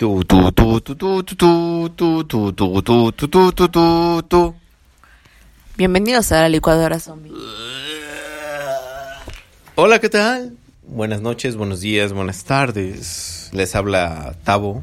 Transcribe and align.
Tu, 0.00 0.24
tu, 0.24 0.50
tu, 0.52 0.80
tu, 0.80 0.94
tu, 0.94 1.22
tu, 1.24 1.36
tu, 1.36 2.24
tu, 2.24 2.24
tu, 2.24 2.52
tu, 2.54 2.82
tu, 2.82 3.12
tu, 3.12 3.28
tu, 3.28 3.52
tu, 3.52 3.68
tu, 3.68 4.22
tu. 4.30 4.54
Bienvenidos 5.76 6.32
a 6.32 6.40
la 6.40 6.48
licuadora 6.48 6.98
zombie. 6.98 7.30
Hola, 9.74 9.98
¿qué 9.98 10.08
tal? 10.08 10.56
Buenas 10.84 11.20
noches, 11.20 11.54
buenos 11.56 11.82
días, 11.82 12.14
buenas 12.14 12.44
tardes. 12.44 13.50
Les 13.52 13.74
habla 13.76 14.34
Tavo. 14.42 14.82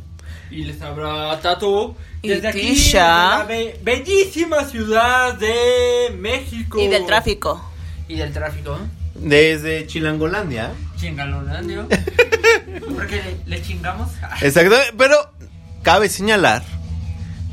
Y 0.52 0.66
les 0.66 0.80
habla 0.84 1.40
Tato 1.42 1.96
Y 2.22 2.28
desde 2.28 2.50
aquí, 2.50 2.60
Tisha. 2.62 3.44
desde 3.48 3.74
la 3.74 3.74
be- 3.74 3.80
bellísima 3.82 4.66
ciudad 4.66 5.34
de 5.34 6.16
México. 6.16 6.80
Y 6.80 6.90
del 6.90 7.08
tráfico. 7.08 7.60
Y 8.08 8.18
del 8.18 8.32
tráfico. 8.32 8.76
¿eh? 8.76 8.97
Desde 9.20 9.88
Chilangolandia. 9.88 10.72
Chingalolandio. 10.98 11.88
Porque 12.96 13.16
le, 13.16 13.38
le 13.58 13.62
chingamos. 13.62 14.10
Exacto, 14.42 14.76
pero 14.98 15.16
cabe 15.84 16.10
señalar 16.10 16.64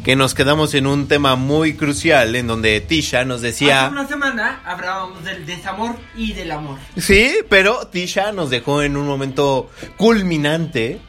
que 0.04 0.16
nos 0.16 0.34
quedamos 0.34 0.74
en 0.74 0.86
un 0.86 1.08
tema 1.08 1.34
muy 1.34 1.74
crucial 1.76 2.36
en 2.36 2.46
donde 2.46 2.78
Tisha 2.82 3.24
nos 3.24 3.38
Hace 3.38 3.46
decía... 3.46 3.88
una 3.90 4.06
semana 4.06 4.60
hablábamos 4.66 5.24
del 5.24 5.46
desamor 5.46 5.96
y 6.14 6.34
del 6.34 6.50
amor. 6.50 6.78
Sí, 6.98 7.36
pero 7.48 7.86
Tisha 7.86 8.30
nos 8.32 8.50
dejó 8.50 8.82
en 8.82 8.98
un 8.98 9.06
momento 9.06 9.70
culminante 9.96 11.00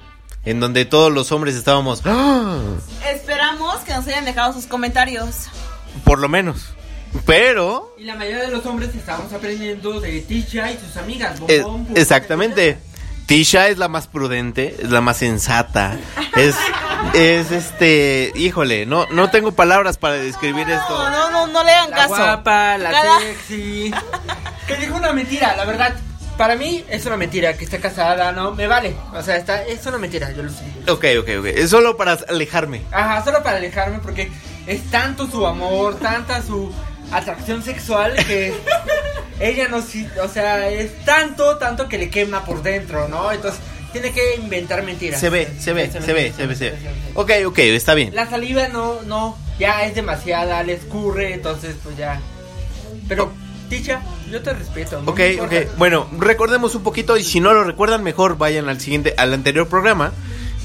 en 0.45 0.61
donde 0.61 0.85
todos 0.85 1.11
los 1.11 1.31
hombres 1.33 1.55
estábamos... 1.55 2.03
¡Ah! 2.05 2.59
Esperamos 3.13 3.79
que 3.79 3.93
nos 3.93 4.07
hayan 4.07 4.23
dejado 4.23 4.53
sus 4.53 4.65
comentarios. 4.65 5.49
Por 6.05 6.19
lo 6.19 6.29
menos. 6.29 6.73
Pero... 7.25 7.95
Y 7.97 8.03
la 8.03 8.15
mayoría 8.15 8.41
de 8.43 8.49
los 8.51 8.65
hombres 8.65 8.93
estamos 8.95 9.31
aprendiendo 9.33 9.99
de 9.99 10.21
Tisha 10.21 10.71
y 10.71 10.77
sus 10.77 10.97
amigas. 10.97 11.39
Bombón, 11.39 11.87
exactamente. 11.95 12.77
Tisha 13.25 13.69
es 13.69 13.77
la 13.79 13.87
más 13.87 14.07
prudente, 14.07 14.75
es 14.79 14.91
la 14.91 15.01
más 15.01 15.17
sensata. 15.17 15.97
Es, 16.35 16.55
es 17.15 17.51
este, 17.51 18.31
híjole, 18.35 18.85
no, 18.85 19.07
no 19.07 19.31
tengo 19.31 19.51
palabras 19.53 19.97
para 19.97 20.15
describir 20.15 20.69
esto. 20.69 20.89
No, 20.97 21.09
no, 21.09 21.31
no, 21.31 21.47
no 21.47 21.63
le 21.63 21.71
hagan 21.71 21.89
La 21.89 21.95
caso. 21.97 22.15
guapa, 22.15 22.77
la 22.77 22.91
Cada- 22.91 23.19
sexy. 23.21 23.91
que 24.67 24.75
dijo 24.77 24.95
una 24.95 25.11
mentira, 25.13 25.55
la 25.55 25.65
verdad. 25.65 25.95
Para 26.37 26.57
mí 26.57 26.83
es 26.89 27.05
una 27.05 27.15
mentira 27.15 27.53
que 27.57 27.63
esté 27.63 27.79
casada, 27.79 28.33
no, 28.33 28.51
me 28.51 28.67
vale. 28.67 28.93
O 29.13 29.23
sea, 29.23 29.37
está, 29.37 29.63
es 29.63 29.85
una 29.85 29.97
mentira, 29.97 30.31
yo 30.33 30.43
lo 30.43 30.51
sé. 30.51 30.65
Ok, 30.91 31.05
ok, 31.21 31.29
ok. 31.39 31.45
Es 31.45 31.69
solo 31.69 31.95
para 31.95 32.19
alejarme. 32.27 32.81
Ajá, 32.91 33.23
solo 33.23 33.41
para 33.41 33.57
alejarme 33.57 33.99
porque 33.99 34.29
es 34.67 34.83
tanto 34.91 35.27
su 35.27 35.47
amor, 35.47 35.95
tanta 35.97 36.41
su 36.43 36.71
atracción 37.11 37.63
sexual 37.63 38.13
que 38.27 38.53
ella 39.39 39.67
no, 39.67 39.81
si- 39.81 40.07
o 40.23 40.27
sea, 40.27 40.69
es 40.69 41.03
tanto, 41.05 41.57
tanto 41.57 41.87
que 41.89 41.97
le 41.97 42.09
quema 42.09 42.45
por 42.45 42.63
dentro, 42.63 43.07
¿no? 43.07 43.31
Entonces 43.31 43.59
tiene 43.91 44.11
que 44.11 44.35
inventar 44.35 44.83
mentiras. 44.83 45.19
Se 45.19 45.29
ve, 45.29 45.47
se 45.59 45.73
ve, 45.73 45.89
se 45.91 45.99
ve, 46.13 46.33
se 46.35 46.45
ve, 46.47 46.55
se 46.55 46.71
ve. 46.71 46.77
Ok, 47.13 47.31
ok, 47.45 47.59
está 47.59 47.93
bien. 47.93 48.13
La 48.13 48.29
saliva 48.29 48.67
no, 48.67 49.01
no, 49.03 49.37
ya 49.57 49.85
es 49.85 49.95
demasiada, 49.95 50.61
le 50.63 50.73
escurre, 50.73 51.33
entonces 51.33 51.75
pues 51.83 51.95
ya. 51.97 52.19
Pero, 53.07 53.31
Ticha, 53.69 54.01
yo 54.31 54.41
te 54.43 54.53
respeto. 54.53 55.01
¿no? 55.01 55.11
Ok, 55.11 55.19
ok. 55.41 55.53
Bueno, 55.77 56.07
recordemos 56.19 56.75
un 56.75 56.83
poquito 56.83 57.17
y 57.17 57.23
si 57.23 57.39
no 57.39 57.53
lo 57.53 57.63
recuerdan 57.63 58.03
mejor 58.03 58.37
vayan 58.37 58.67
al 58.69 58.79
siguiente, 58.81 59.13
al 59.17 59.33
anterior 59.33 59.67
programa 59.67 60.11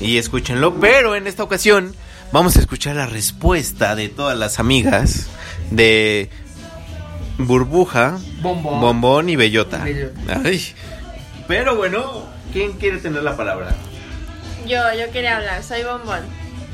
y 0.01 0.19
escúchenlo. 0.19 0.75
Pero 0.81 1.15
en 1.17 1.27
esta 1.27 1.43
ocasión 1.43 1.95
vamos 2.33 2.57
a 2.57 2.61
escuchar 2.61 2.97
la 2.97 3.07
respuesta 3.07 3.95
de 3.95 4.09
todas 4.09 4.37
las 4.37 4.59
amigas 4.59 5.29
de 5.71 6.29
Burbuja, 7.39 8.19
Bombón. 8.41 8.81
Bombón 8.81 9.29
y 9.29 9.37
Bellota. 9.37 9.79
Bellota. 9.79 10.41
Ay. 10.45 10.75
Pero 11.49 11.77
bueno, 11.77 12.25
¿quién 12.53 12.73
quiere 12.73 12.99
tener 12.99 13.23
la 13.23 13.37
palabra? 13.37 13.75
Yo, 14.67 14.79
yo 14.99 15.11
quería 15.11 15.37
hablar, 15.39 15.63
soy 15.63 15.83
Bombón. 15.83 16.21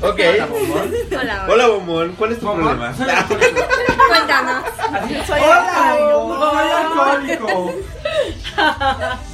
Ok. 0.01 0.19
Hola, 0.19 0.45
bombón. 0.45 0.93
Hola, 1.19 1.45
Hola 1.49 1.67
Bombón, 1.67 2.15
¿cuál 2.17 2.31
es 2.33 2.39
tu 2.39 2.45
Bombón, 2.45 2.77
problema? 2.77 2.95
Cuéntanos. 4.09 4.63
Soy 5.25 5.39
Hola, 5.41 5.71
soy 6.51 6.69
alcohólico. 6.71 7.75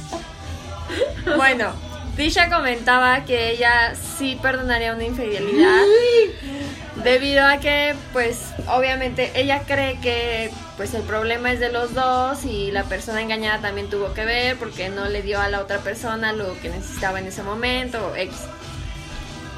Bueno, 1.36 1.72
Tisha 2.16 2.48
comentaba 2.48 3.24
que 3.24 3.50
ella 3.50 3.94
sí 4.18 4.38
perdonaría 4.40 4.94
una 4.94 5.04
infidelidad. 5.04 5.82
Debido 7.04 7.44
a 7.44 7.58
que, 7.58 7.94
pues, 8.14 8.54
obviamente 8.66 9.30
ella 9.34 9.62
cree 9.66 10.00
que 10.00 10.50
pues 10.76 10.94
el 10.94 11.02
problema 11.02 11.52
es 11.52 11.60
de 11.60 11.70
los 11.70 11.94
dos 11.94 12.44
y 12.44 12.70
la 12.72 12.84
persona 12.84 13.20
engañada 13.20 13.60
también 13.60 13.88
tuvo 13.88 14.12
que 14.12 14.24
ver 14.24 14.56
porque 14.56 14.88
no 14.88 15.06
le 15.06 15.22
dio 15.22 15.40
a 15.40 15.48
la 15.48 15.60
otra 15.60 15.78
persona 15.78 16.32
lo 16.32 16.58
que 16.60 16.70
necesitaba 16.70 17.20
en 17.20 17.26
ese 17.26 17.42
momento, 17.42 18.14
X. 18.16 18.34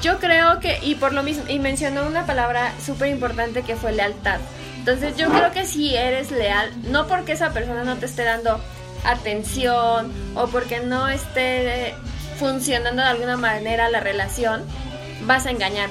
Yo 0.03 0.19
creo 0.19 0.61
que, 0.61 0.79
y 0.83 0.97
por 0.97 1.15
lo 1.15 1.23
mismo, 1.23 1.45
y 1.49 1.59
mencionó 1.59 2.07
una 2.07 2.27
palabra 2.27 2.73
súper 2.85 3.09
importante 3.09 3.63
que 3.63 3.77
fue 3.77 3.93
lealtad. 3.93 4.41
Entonces 4.79 5.17
yo 5.17 5.31
creo 5.31 5.53
que 5.53 5.65
si 5.65 5.97
eres 5.97 6.31
leal, 6.31 6.71
no 6.91 7.07
porque 7.07 7.33
esa 7.33 7.53
persona 7.53 7.83
no 7.83 7.97
te 7.97 8.07
esté 8.07 8.25
dando 8.25 8.61
atención 9.05 10.13
o 10.35 10.49
porque 10.49 10.81
no 10.81 11.09
esté 11.09 11.95
funcionando 12.39 13.03
de 13.03 13.09
alguna 13.09 13.37
manera 13.37 13.89
la 13.89 14.01
relación, 14.01 14.65
vas 15.23 15.47
a 15.47 15.51
engañar. 15.51 15.89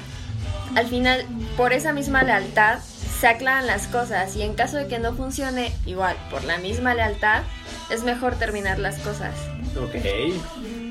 Al 0.76 0.88
final, 0.88 1.26
por 1.58 1.74
esa 1.74 1.94
misma 1.94 2.24
lealtad, 2.24 2.80
se 3.20 3.28
aclaran 3.28 3.68
las 3.68 3.88
cosas 3.88 4.36
y 4.36 4.42
en 4.42 4.56
caso 4.56 4.78
de 4.78 4.88
que 4.88 5.00
no 5.00 5.14
funcione, 5.14 5.74
igual, 5.86 6.16
por 6.30 6.44
la 6.44 6.58
misma 6.58 6.94
lealtad, 6.94 7.44
es 7.90 8.04
mejor 8.04 8.36
terminar 8.36 8.80
las 8.80 8.98
cosas. 9.00 9.34
Ok. 9.78 9.96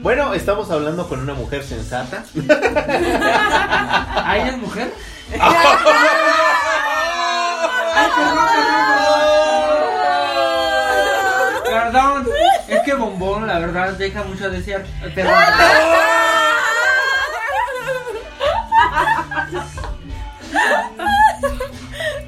Bueno, 0.03 0.35
estamos 0.35 0.71
hablando 0.71 1.09
con 1.09 1.21
una 1.21 1.35
mujer 1.35 1.65
sensata. 1.65 2.25
¿Ah, 2.49 4.35
ella 4.37 4.49
es 4.49 4.59
mujer? 4.59 4.93
Perdón, 11.65 12.29
es 12.69 12.81
que 12.83 12.95
Bombón, 12.95 13.47
la 13.47 13.59
verdad, 13.59 13.93
deja 13.93 14.23
mucho 14.23 14.47
a 14.47 14.49
desear. 14.49 14.85
Perdón. 15.15 15.35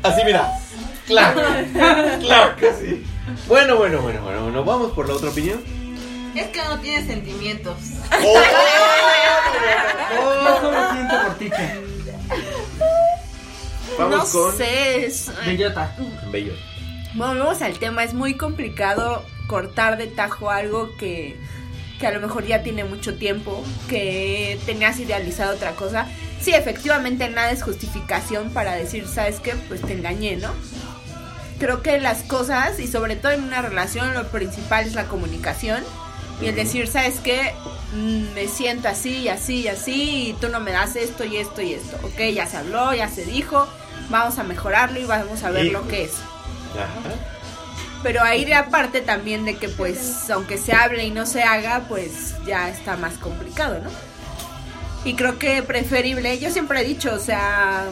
Así 0.03 0.23
mira. 0.25 0.53
Claro. 1.07 1.41
Claro 2.21 2.57
que 2.57 2.73
sí. 2.75 3.07
Bueno, 3.49 3.77
bueno, 3.77 4.01
bueno, 4.03 4.23
bueno, 4.23 4.43
bueno. 4.45 4.65
Vamos 4.65 4.93
por 4.93 5.09
la 5.09 5.15
otra 5.15 5.31
opinión. 5.31 5.61
Es 6.35 6.49
que 6.49 6.63
no 6.65 6.79
tiene 6.81 7.07
sentimientos. 7.07 7.77
Oh, 8.13 8.15
Yo 10.45 10.61
solo 10.61 10.93
siento 10.93 11.15
por 11.23 11.35
Ticha. 11.39 11.75
Vamos 13.99 14.35
no 14.35 14.41
con 14.41 14.57
sé, 14.57 15.07
es- 15.07 15.31
Bellota. 15.47 15.95
Bello. 16.31 16.53
volvemos 17.15 17.63
al 17.63 17.79
tema, 17.79 18.05
es 18.05 18.13
muy 18.15 18.37
complicado 18.37 19.25
cortar 19.47 19.97
de 19.97 20.07
tajo 20.09 20.51
algo 20.51 20.95
que, 20.99 21.37
que 21.99 22.07
a 22.07 22.11
lo 22.11 22.21
mejor 22.21 22.47
ya 22.47 22.63
tiene 22.63 22.85
mucho 22.85 23.15
tiempo, 23.17 23.65
que 23.89 24.59
tenías 24.67 24.99
idealizado 24.99 25.55
otra 25.55 25.73
cosa. 25.73 26.07
Sí, 26.41 26.53
efectivamente 26.53 27.29
nada 27.29 27.51
es 27.51 27.63
justificación 27.63 28.51
para 28.51 28.75
decir, 28.75 29.07
¿sabes 29.09 29.41
qué? 29.41 29.55
Pues 29.69 29.81
te 29.81 29.93
engañé, 29.95 30.37
¿no? 30.37 30.51
Creo 31.59 31.83
que 31.83 31.99
las 31.99 32.23
cosas, 32.23 32.79
y 32.79 32.87
sobre 32.87 33.17
todo 33.17 33.33
en 33.33 33.45
una 33.45 33.63
relación, 33.63 34.13
lo 34.13 34.29
principal 34.29 34.87
es 34.87 34.95
la 34.95 35.07
comunicación. 35.07 35.83
Y 36.43 36.49
el 36.49 36.55
decir, 36.55 36.87
¿sabes 36.87 37.19
qué? 37.21 37.55
Mm, 37.95 38.35
Me 38.35 38.47
siento 38.47 38.89
así 38.89 39.21
y 39.23 39.29
así 39.29 39.63
y 39.63 39.69
así, 39.69 40.29
y 40.29 40.33
tú 40.35 40.49
no 40.51 40.61
me 40.61 40.73
das 40.73 40.97
esto 40.97 41.25
y 41.25 41.39
esto 41.39 41.63
y 41.63 41.73
esto. 41.73 41.97
Ok, 42.03 42.21
ya 42.35 42.47
se 42.47 42.59
habló, 42.59 42.93
ya 42.93 43.09
se 43.09 43.25
dijo, 43.25 43.67
vamos 44.11 44.39
a 44.39 44.43
mejorarlo 44.43 45.01
y 45.01 45.07
vamos 45.07 45.43
a 45.45 45.51
ver 45.51 45.67
lo 45.73 45.89
que 45.89 46.05
es. 46.05 46.13
Ajá. 46.75 47.36
Pero 48.03 48.23
ahí 48.23 48.45
de 48.45 48.55
aparte 48.55 49.01
también 49.01 49.45
de 49.45 49.57
que 49.57 49.69
pues 49.69 50.31
aunque 50.31 50.59
se 50.59 50.73
hable 50.73 51.05
y 51.05 51.11
no 51.11 51.27
se 51.27 51.43
haga, 51.43 51.87
pues 51.89 52.35
ya 52.47 52.69
está 52.69 52.97
más 52.97 53.15
complicado, 53.15 53.81
¿no? 53.83 53.91
Y 55.05 55.15
creo 55.15 55.39
que 55.39 55.63
preferible, 55.63 56.39
yo 56.39 56.51
siempre 56.51 56.81
he 56.81 56.85
dicho, 56.85 57.15
o 57.15 57.19
sea, 57.19 57.85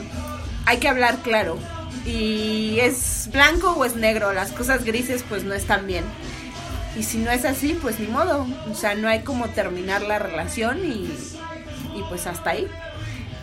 hay 0.67 0.79
que 0.79 0.89
hablar 0.89 1.19
claro. 1.19 1.59
Y 2.05 2.81
es 2.81 3.29
blanco 3.33 3.71
o 3.73 3.85
es 3.85 3.97
negro, 3.97 4.33
las 4.33 4.53
cosas 4.53 4.85
grises 4.85 5.25
pues 5.29 5.45
no 5.45 5.55
están 5.55 5.87
bien. 5.87 6.05
Y 6.97 7.03
si 7.03 7.19
no 7.19 7.31
es 7.31 7.45
así, 7.45 7.79
pues 7.81 7.99
ni 7.99 8.07
modo. 8.07 8.47
O 8.71 8.75
sea, 8.75 8.95
no 8.95 9.09
hay 9.09 9.21
como 9.21 9.49
terminar 9.49 10.03
la 10.03 10.19
relación 10.19 10.85
y, 10.85 11.09
y 11.97 12.03
pues 12.09 12.27
hasta 12.27 12.51
ahí. 12.51 12.69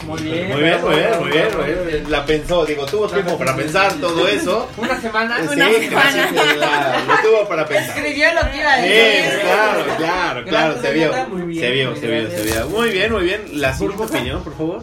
Muy 0.06 0.22
bien. 0.24 0.48
Muy 0.50 0.62
bien, 0.62 0.82
muy 0.82 0.96
bien, 0.96 1.20
muy 1.20 1.30
bien, 1.32 1.48
muy 1.58 1.92
bien. 1.92 2.12
La 2.12 2.26
pensó, 2.26 2.66
digo, 2.66 2.86
tuvo 2.86 3.08
tiempo 3.08 3.38
para 3.38 3.56
pensar 3.56 3.94
todo 3.96 4.28
eso. 4.28 4.68
Una 4.78 5.00
semana. 5.00 5.38
Sí, 5.38 5.44
Una 5.54 5.70
semana. 5.70 6.02
casi 6.02 6.34
que 6.36 6.56
la- 6.58 7.04
lo 7.08 7.16
tuvo 7.30 7.48
para 7.48 7.66
pensar. 7.68 7.98
Escribió 7.98 8.34
lo 8.34 8.52
que 8.52 8.58
iba 8.58 8.74
a 8.74 8.82
Sí, 8.82 8.88
decir. 8.90 9.40
claro, 9.42 9.84
claro, 9.98 10.44
claro, 10.46 10.46
Gracias, 10.46 10.82
se 10.82 10.92
vio. 10.94 11.14
Se 11.14 11.72
vio, 11.72 11.96
se 11.96 12.08
vio, 12.08 12.30
se 12.30 12.44
vio. 12.44 12.68
Muy 12.70 12.90
bien, 12.90 13.12
muy 13.14 13.24
bien. 13.24 13.42
La 13.54 13.74
siguiente 13.74 14.04
opinión, 14.04 14.44
por 14.44 14.58
favor. 14.58 14.82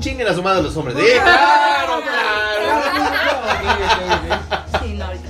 Chinguen 0.00 0.28
a 0.28 0.34
su 0.34 0.42
madre 0.42 0.62
los 0.62 0.76
hombres. 0.76 0.96
Sí, 0.98 1.04
claro, 1.14 2.00
claro. 2.02 2.82
Sí, 4.82 4.92
no, 4.94 5.04
ahorita. 5.06 5.28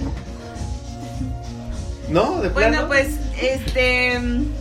¿No? 2.09 2.41
¿De 2.43 2.49
Bueno, 2.49 2.71
plano? 2.71 2.87
pues, 2.89 3.09
este. 3.41 4.21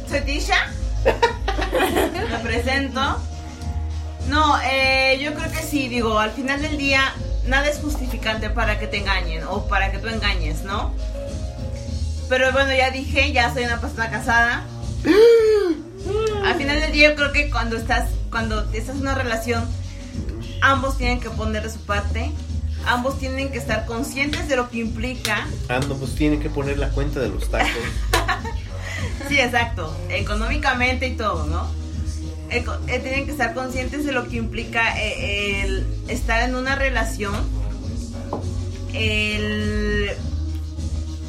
Soy 0.09 0.21
Tisha. 0.21 0.71
Me 2.29 2.37
presento. 2.39 3.19
No, 4.29 4.57
eh, 4.63 5.19
yo 5.21 5.33
creo 5.33 5.51
que 5.51 5.61
sí, 5.61 5.89
digo, 5.89 6.19
al 6.19 6.31
final 6.31 6.61
del 6.61 6.77
día 6.77 7.13
nada 7.45 7.67
es 7.67 7.79
justificante 7.79 8.49
para 8.49 8.79
que 8.79 8.87
te 8.87 8.97
engañen 8.97 9.43
o 9.49 9.67
para 9.67 9.91
que 9.91 9.97
tú 9.97 10.07
engañes, 10.07 10.63
¿no? 10.63 10.93
Pero 12.29 12.51
bueno, 12.51 12.73
ya 12.73 12.89
dije, 12.89 13.31
ya 13.31 13.53
soy 13.53 13.65
una 13.65 13.81
persona 13.81 14.09
casada. 14.09 14.63
Al 16.45 16.55
final 16.55 16.79
del 16.79 16.91
día 16.91 17.09
yo 17.09 17.15
creo 17.15 17.31
que 17.31 17.49
cuando 17.49 17.75
estás, 17.75 18.09
cuando 18.29 18.61
estás 18.71 18.95
en 18.95 19.01
una 19.01 19.15
relación, 19.15 19.65
ambos 20.61 20.97
tienen 20.97 21.19
que 21.19 21.29
poner 21.29 21.63
de 21.63 21.69
su 21.69 21.79
parte, 21.79 22.31
ambos 22.85 23.19
tienen 23.19 23.51
que 23.51 23.57
estar 23.57 23.85
conscientes 23.85 24.47
de 24.47 24.55
lo 24.55 24.69
que 24.69 24.79
implica. 24.79 25.45
Ando, 25.69 25.97
pues 25.97 26.15
tienen 26.15 26.41
que 26.41 26.49
poner 26.49 26.77
la 26.77 26.89
cuenta 26.89 27.19
de 27.19 27.29
los 27.29 27.49
tacos. 27.49 27.69
Sí, 29.27 29.39
exacto, 29.39 29.95
económicamente 30.09 31.07
y 31.07 31.15
todo, 31.15 31.45
¿no? 31.47 31.67
Eh, 32.49 32.99
tienen 32.99 33.25
que 33.25 33.31
estar 33.31 33.53
conscientes 33.53 34.05
de 34.05 34.11
lo 34.11 34.27
que 34.27 34.35
implica 34.35 34.99
eh, 35.01 35.63
el 35.63 35.87
estar 36.07 36.47
en 36.47 36.55
una 36.55 36.75
relación. 36.75 37.33
El... 38.93 40.11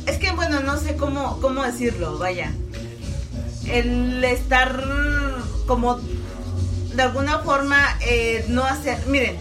Es 0.06 0.18
que, 0.18 0.32
bueno, 0.32 0.60
no 0.60 0.76
sé 0.76 0.96
cómo, 0.96 1.40
cómo 1.40 1.62
decirlo, 1.62 2.18
vaya. 2.18 2.52
El 3.66 4.22
estar 4.22 4.84
como 5.66 5.98
de 6.94 7.02
alguna 7.02 7.38
forma 7.38 7.78
eh, 8.06 8.44
no 8.48 8.64
hacer... 8.64 8.98
Miren, 9.06 9.36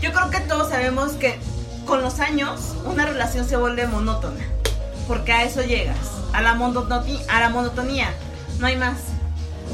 yo 0.00 0.12
creo 0.12 0.30
que 0.30 0.40
todos 0.40 0.70
sabemos 0.70 1.12
que 1.12 1.38
con 1.84 2.02
los 2.02 2.20
años 2.20 2.74
una 2.86 3.04
relación 3.04 3.46
se 3.46 3.56
vuelve 3.56 3.86
monótona. 3.86 4.55
Porque 5.06 5.32
a 5.32 5.44
eso 5.44 5.62
llegas, 5.62 5.96
a 6.32 6.40
la, 6.42 6.54
monotoni- 6.54 7.22
a 7.28 7.40
la 7.40 7.48
monotonía. 7.48 8.08
No 8.58 8.66
hay 8.66 8.76
más 8.76 8.96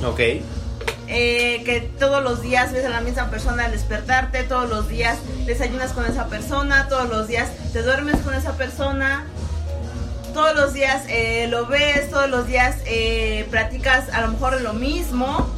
ok. 0.04 0.18
eh, 1.08 1.62
que 1.64 1.90
todos 1.98 2.22
los 2.22 2.42
días 2.42 2.72
ves 2.72 2.84
a 2.84 2.88
la 2.90 3.00
misma 3.00 3.30
persona 3.30 3.64
al 3.66 3.72
despertarte, 3.72 4.42
todos 4.44 4.68
los 4.68 4.88
días 4.88 5.18
desayunas 5.46 5.92
con 5.92 6.04
esa 6.06 6.26
persona, 6.26 6.88
todos 6.88 7.08
los 7.08 7.28
días 7.28 7.48
te 7.72 7.82
duermes 7.82 8.16
con 8.20 8.34
esa 8.34 8.52
persona, 8.56 9.24
todos 10.34 10.54
los 10.56 10.72
días 10.72 11.02
eh, 11.08 11.46
lo 11.48 11.66
ves, 11.66 12.10
todos 12.10 12.28
los 12.28 12.46
días 12.46 12.76
eh, 12.86 13.46
platicas 13.50 14.08
a 14.12 14.22
lo 14.22 14.28
mejor 14.28 14.60
lo 14.62 14.72
mismo, 14.72 15.48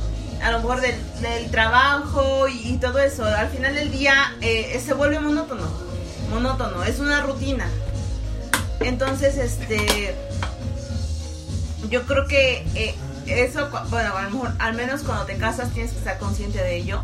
a 0.42 0.50
lo 0.50 0.58
mejor 0.58 0.80
del, 0.82 0.96
del 1.22 1.50
trabajo 1.50 2.48
y, 2.48 2.74
y 2.74 2.76
todo 2.76 2.98
eso. 2.98 3.24
Al 3.24 3.48
final 3.48 3.74
del 3.74 3.90
día 3.90 4.14
eh, 4.40 4.80
se 4.84 4.92
vuelve 4.94 5.18
monótono, 5.20 5.66
monótono, 6.30 6.84
es 6.84 6.98
una 6.98 7.22
rutina. 7.22 7.66
Entonces, 8.80 9.36
este, 9.38 10.14
yo 11.90 12.02
creo 12.06 12.26
que 12.26 12.64
eh, 12.74 12.94
eso, 13.26 13.68
bueno, 13.90 14.16
a 14.16 14.22
lo 14.22 14.30
mejor, 14.30 14.52
al 14.58 14.74
menos 14.74 15.02
cuando 15.02 15.24
te 15.24 15.36
casas 15.36 15.70
tienes 15.72 15.92
que 15.92 15.98
estar 15.98 16.18
consciente 16.18 16.58
de 16.58 16.76
ello. 16.76 17.02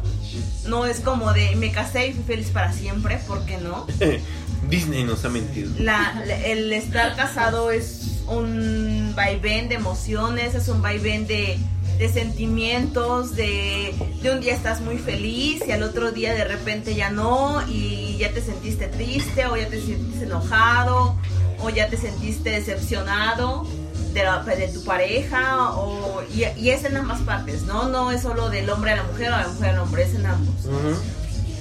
No 0.67 0.87
es 0.87 1.00
como 1.00 1.32
de 1.32 1.56
me 1.56 1.72
casé 1.72 2.08
y 2.08 2.12
fui 2.12 2.22
feliz 2.25 2.49
para 2.50 2.72
siempre, 2.72 3.19
¿por 3.26 3.44
qué 3.44 3.58
no? 3.58 3.87
Disney 4.69 5.05
nos 5.05 5.25
ha 5.25 5.28
mentido. 5.31 5.70
La, 5.78 6.22
la- 6.26 6.37
el 6.46 6.72
estar 6.72 7.17
casado 7.17 7.70
es 7.70 8.20
un 8.26 9.12
vaivén 9.17 9.69
de 9.69 9.75
emociones, 9.76 10.55
es 10.55 10.69
un 10.69 10.82
vaivén 10.82 11.26
de, 11.26 11.58
de 11.99 12.08
sentimientos, 12.12 13.34
de, 13.34 13.94
de 14.22 14.31
un 14.31 14.40
día 14.40 14.55
estás 14.55 14.81
muy 14.82 14.99
feliz 14.99 15.62
y 15.67 15.72
al 15.72 15.82
otro 15.82 16.12
día 16.12 16.32
de 16.34 16.44
repente 16.44 16.94
ya 16.94 17.11
no 17.11 17.62
y 17.69 18.19
ya 18.19 18.31
te 18.32 18.40
sentiste 18.43 18.87
triste 18.88 19.46
o 19.46 19.56
ya 19.56 19.67
te 19.69 19.81
sentiste 19.81 20.25
enojado 20.26 21.17
o 21.62 21.71
ya 21.71 21.89
te 21.89 21.97
sentiste 21.97 22.51
decepcionado 22.51 23.67
de, 24.12 24.25
la- 24.25 24.43
de 24.43 24.69
tu 24.69 24.85
pareja 24.85 25.71
o, 25.73 26.23
y, 26.35 26.45
y 26.59 26.71
es 26.71 26.85
en 26.85 26.97
ambas 26.97 27.21
partes, 27.21 27.62
¿no? 27.62 27.89
No 27.89 28.11
es 28.11 28.23
solo 28.23 28.49
del 28.51 28.69
hombre 28.71 28.93
a 28.93 28.97
la 28.97 29.03
mujer 29.05 29.33
o 29.33 29.37
de 29.37 29.43
la 29.43 29.49
mujer 29.49 29.71
al 29.71 29.79
hombre, 29.81 30.03
es 30.05 30.15
en 30.15 30.27
ambos. 30.27 30.55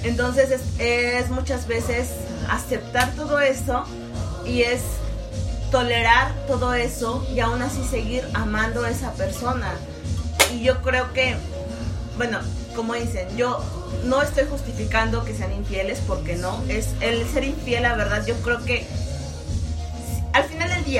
Entonces 0.02 0.50
es, 0.50 0.62
es 0.78 1.28
muchas 1.30 1.66
veces 1.66 2.08
aceptar 2.48 3.12
todo 3.14 3.38
eso 3.40 3.84
y 4.46 4.62
es 4.62 4.80
tolerar 5.70 6.32
todo 6.46 6.74
eso 6.74 7.24
y 7.34 7.40
aún 7.40 7.62
así 7.62 7.84
seguir 7.88 8.26
amando 8.34 8.84
a 8.84 8.90
esa 8.90 9.12
persona. 9.12 9.70
Y 10.54 10.62
yo 10.64 10.80
creo 10.82 11.12
que, 11.12 11.36
bueno, 12.16 12.38
como 12.74 12.94
dicen, 12.94 13.28
yo 13.36 13.62
no 14.06 14.22
estoy 14.22 14.44
justificando 14.50 15.24
que 15.24 15.36
sean 15.36 15.52
infieles 15.52 16.00
porque 16.06 16.34
no, 16.36 16.60
es 16.68 16.88
el 17.00 17.28
ser 17.28 17.44
infiel, 17.44 17.82
la 17.82 17.94
verdad, 17.94 18.24
yo 18.26 18.34
creo 18.36 18.64
que 18.64 18.86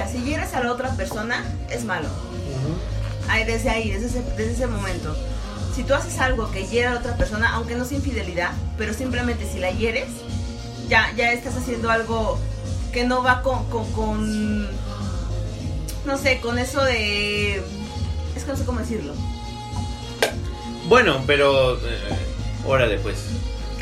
si 0.08 0.18
hieres 0.22 0.54
a 0.54 0.60
la 0.62 0.72
otra 0.72 0.90
persona, 0.96 1.44
es 1.70 1.84
malo. 1.84 2.08
Ay, 3.28 3.44
desde 3.44 3.70
ahí, 3.70 3.90
desde 3.90 4.06
ese, 4.06 4.22
desde 4.36 4.52
ese 4.52 4.66
momento. 4.66 5.16
Si 5.74 5.84
tú 5.84 5.94
haces 5.94 6.18
algo 6.18 6.50
que 6.50 6.66
hiera 6.66 6.90
a 6.90 6.94
la 6.94 7.00
otra 7.00 7.16
persona, 7.16 7.52
aunque 7.54 7.74
no 7.76 7.84
sea 7.84 7.98
infidelidad, 7.98 8.50
pero 8.76 8.92
simplemente 8.92 9.48
si 9.50 9.58
la 9.60 9.70
hieres, 9.70 10.08
ya, 10.88 11.12
ya 11.16 11.32
estás 11.32 11.56
haciendo 11.56 11.90
algo 11.90 12.38
que 12.92 13.04
no 13.04 13.22
va 13.22 13.42
con, 13.42 13.68
con, 13.70 13.90
con- 13.92 14.68
no 16.06 16.18
sé, 16.20 16.40
con 16.40 16.58
eso 16.58 16.82
de... 16.84 17.56
Es 18.36 18.44
que 18.44 18.50
no 18.50 18.56
sé 18.56 18.64
cómo 18.64 18.80
decirlo. 18.80 19.12
Bueno, 20.88 21.22
pero. 21.26 21.76
eh, 21.76 21.80
órale, 22.66 22.98
pues. 22.98 23.16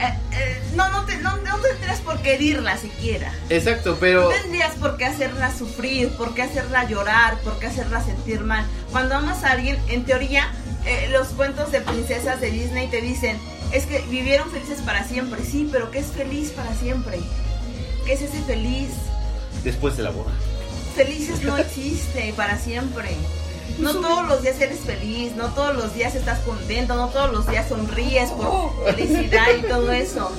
Eh, 0.01 0.15
eh, 0.33 0.63
no, 0.77 0.89
no, 0.91 1.05
te, 1.05 1.17
no, 1.19 1.37
no 1.39 1.57
tendrías 1.59 2.01
por 2.01 2.21
qué 2.23 2.35
herirla 2.35 2.77
siquiera. 2.77 3.33
Exacto, 3.51 3.97
pero. 3.99 4.23
No 4.23 4.29
tendrías 4.29 4.75
por 4.77 4.97
qué 4.97 5.07
hacerla 5.07 5.53
sufrir, 5.57 6.11
por 6.11 6.35
qué 6.35 6.43
hacerla 6.43 6.85
llorar, 6.85 7.39
por 7.41 7.59
qué 7.59 7.67
hacerla 7.67 8.03
sentir 8.03 8.41
mal. 8.41 8.65
Cuando 8.93 9.17
amas 9.17 9.43
a 9.43 9.53
alguien, 9.53 9.77
en 9.89 10.05
teoría, 10.05 10.53
eh, 10.87 11.09
los 11.11 11.29
cuentos 11.29 11.73
de 11.73 11.81
princesas 11.81 12.41
de 12.41 12.51
Disney 12.51 12.89
te 12.89 13.01
dicen, 13.01 13.39
es 13.73 13.87
que 13.87 14.01
vivieron 14.03 14.51
felices 14.51 14.81
para 14.83 15.05
siempre. 15.05 15.43
Sí, 15.45 15.69
pero 15.71 15.91
¿qué 15.91 15.99
es 15.99 16.07
feliz 16.07 16.51
para 16.51 16.73
siempre? 16.75 17.19
¿Qué 18.07 18.13
es 18.13 18.23
ese 18.23 18.41
feliz? 18.43 18.91
Después 19.65 19.97
de 19.97 20.05
la 20.05 20.11
boda. 20.11 20.33
Felices 20.95 21.43
no 21.43 21.59
existe 21.59 22.33
para 22.37 22.57
siempre. 22.57 23.09
No 23.79 23.93
todos 23.95 24.27
los 24.29 24.43
días 24.43 24.61
eres 24.61 24.81
feliz, 24.81 25.33
no 25.37 25.49
todos 25.55 25.77
los 25.77 25.95
días 25.95 26.15
estás 26.15 26.41
contento, 26.41 26.95
no 26.97 27.09
todos 27.09 27.31
los 27.33 27.47
días 27.47 27.69
sonríes 27.69 28.31
por 28.31 28.85
felicidad 28.85 29.47
y 29.59 29.63
todo 29.63 29.93
eso. 29.93 30.31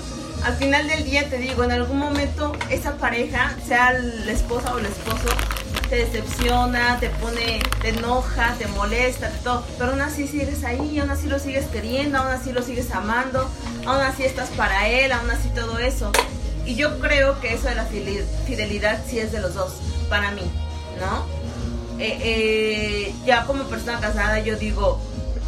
Al 0.44 0.56
final 0.56 0.88
del 0.88 1.04
día 1.04 1.30
te 1.30 1.38
digo, 1.38 1.64
en 1.64 1.72
algún 1.72 2.00
momento 2.00 2.54
esa 2.70 2.96
pareja, 2.96 3.56
sea 3.68 3.92
la 3.94 4.31
esposa 4.31 4.74
o 4.74 4.80
el 4.80 4.86
esposo, 4.86 5.28
te 5.90 5.98
decepciona, 5.98 6.98
te 7.00 7.10
pone, 7.10 7.62
te 7.81 7.90
enoja, 7.90 8.54
te 8.58 8.68
molesta, 8.68 9.30
te 9.30 9.38
todo, 9.40 9.64
pero 9.78 9.92
aún 9.92 10.02
así 10.02 10.28
sigues 10.28 10.64
ahí, 10.64 11.00
aún 11.00 11.10
así 11.10 11.28
lo 11.28 11.40
sigues 11.40 11.65
queriendo, 11.68 12.20
aún 12.20 12.30
así 12.32 12.51
lo 12.51 12.62
sigues 12.62 12.92
amando, 12.92 13.50
aún 13.86 14.01
así 14.01 14.24
estás 14.24 14.50
para 14.50 14.88
él, 14.88 15.12
aún 15.12 15.30
así 15.32 15.50
todo 15.50 15.77
eso. 15.80 16.12
Y 16.65 16.75
yo 16.75 17.00
creo 17.00 17.39
que 17.42 17.53
eso 17.56 17.68
de 17.68 17.75
la 17.75 17.86
fidel- 17.86 18.25
fidelidad 18.46 19.00
sí 19.08 19.20
es 19.20 19.32
de 19.32 19.39
los 19.42 19.56
dos, 19.56 19.74
para 20.10 20.32
mí, 20.32 20.44
¿no? 21.00 21.25
Eh, 22.00 22.18
eh, 22.24 23.15
ya 23.25 23.46
como 23.46 23.65
persona 23.65 24.00
casada 24.00 24.39
yo 24.39 24.56
digo, 24.56 25.00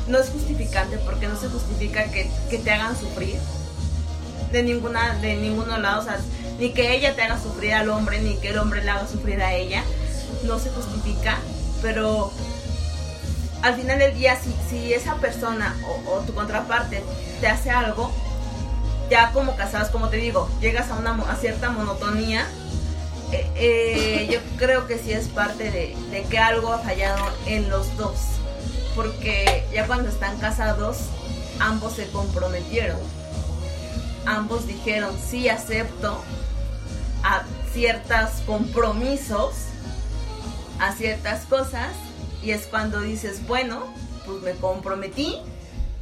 no 0.08 0.20
es 0.20 0.30
justificante 0.30 0.98
porque 0.98 1.28
no 1.28 1.40
se 1.40 1.48
justifica 1.48 2.04
que, 2.12 2.30
que 2.50 2.58
te 2.58 2.72
hagan 2.72 2.98
sufrir 3.00 3.38
de 4.52 4.64
ninguna 4.64 5.16
de 5.20 5.38
ninguno 5.38 5.78
lado, 5.78 6.02
o 6.02 6.04
sea, 6.04 6.20
ni 6.60 6.72
que 6.74 6.94
ella 6.94 7.16
te 7.16 7.22
haga 7.22 7.42
sufrir 7.42 7.74
al 7.74 7.90
hombre, 7.90 8.22
ni 8.22 8.36
que 8.36 8.50
el 8.50 8.58
hombre 8.58 8.84
le 8.84 8.92
haga 8.92 9.08
sufrir 9.08 9.42
a 9.42 9.54
ella, 9.54 9.84
no 10.44 10.60
se 10.60 10.70
justifica, 10.72 11.38
pero 11.82 12.34
al 13.62 13.76
final 13.76 14.00
del 14.00 14.14
día 14.14 14.36
si, 14.36 14.54
si 14.70 14.94
esa 14.94 15.16
persona 15.16 15.76
o, 15.88 16.12
o 16.12 16.20
tu 16.22 16.34
contraparte 16.34 17.02
te 17.40 17.48
hace 17.48 17.70
algo, 17.70 18.12
ya 19.10 19.32
como 19.32 19.56
casados, 19.56 19.90
como 19.90 20.10
te 20.10 20.18
digo, 20.18 20.50
llegas 20.60 20.90
a 20.90 20.96
una 20.96 21.12
a 21.30 21.36
cierta 21.38 21.70
monotonía, 21.70 22.46
eh, 23.32 23.50
eh, 23.56 24.30
yo 24.32 24.40
creo 24.58 24.88
que 24.88 24.98
sí 24.98 25.12
es 25.12 25.28
parte 25.28 25.72
de, 25.72 25.96
de 26.12 26.24
que 26.24 26.38
algo 26.38 26.74
ha 26.74 26.80
fallado 26.80 27.26
en 27.46 27.70
los 27.70 27.96
dos. 27.98 28.18
Porque 28.96 29.66
ya 29.74 29.88
cuando 29.88 30.10
están 30.10 30.38
casados, 30.40 30.98
ambos 31.60 31.94
se 31.94 32.08
comprometieron. 32.10 33.00
Ambos 34.26 34.68
dijeron, 34.68 35.16
sí 35.18 35.50
acepto 35.50 36.22
a 37.24 37.44
ciertos 37.74 38.42
compromisos, 38.46 39.54
a 40.80 40.92
ciertas 40.94 41.46
cosas. 41.46 41.90
Y 42.44 42.52
es 42.52 42.66
cuando 42.66 43.02
dices, 43.02 43.46
bueno, 43.48 43.94
pues 44.26 44.42
me 44.42 44.54
comprometí, 44.54 45.38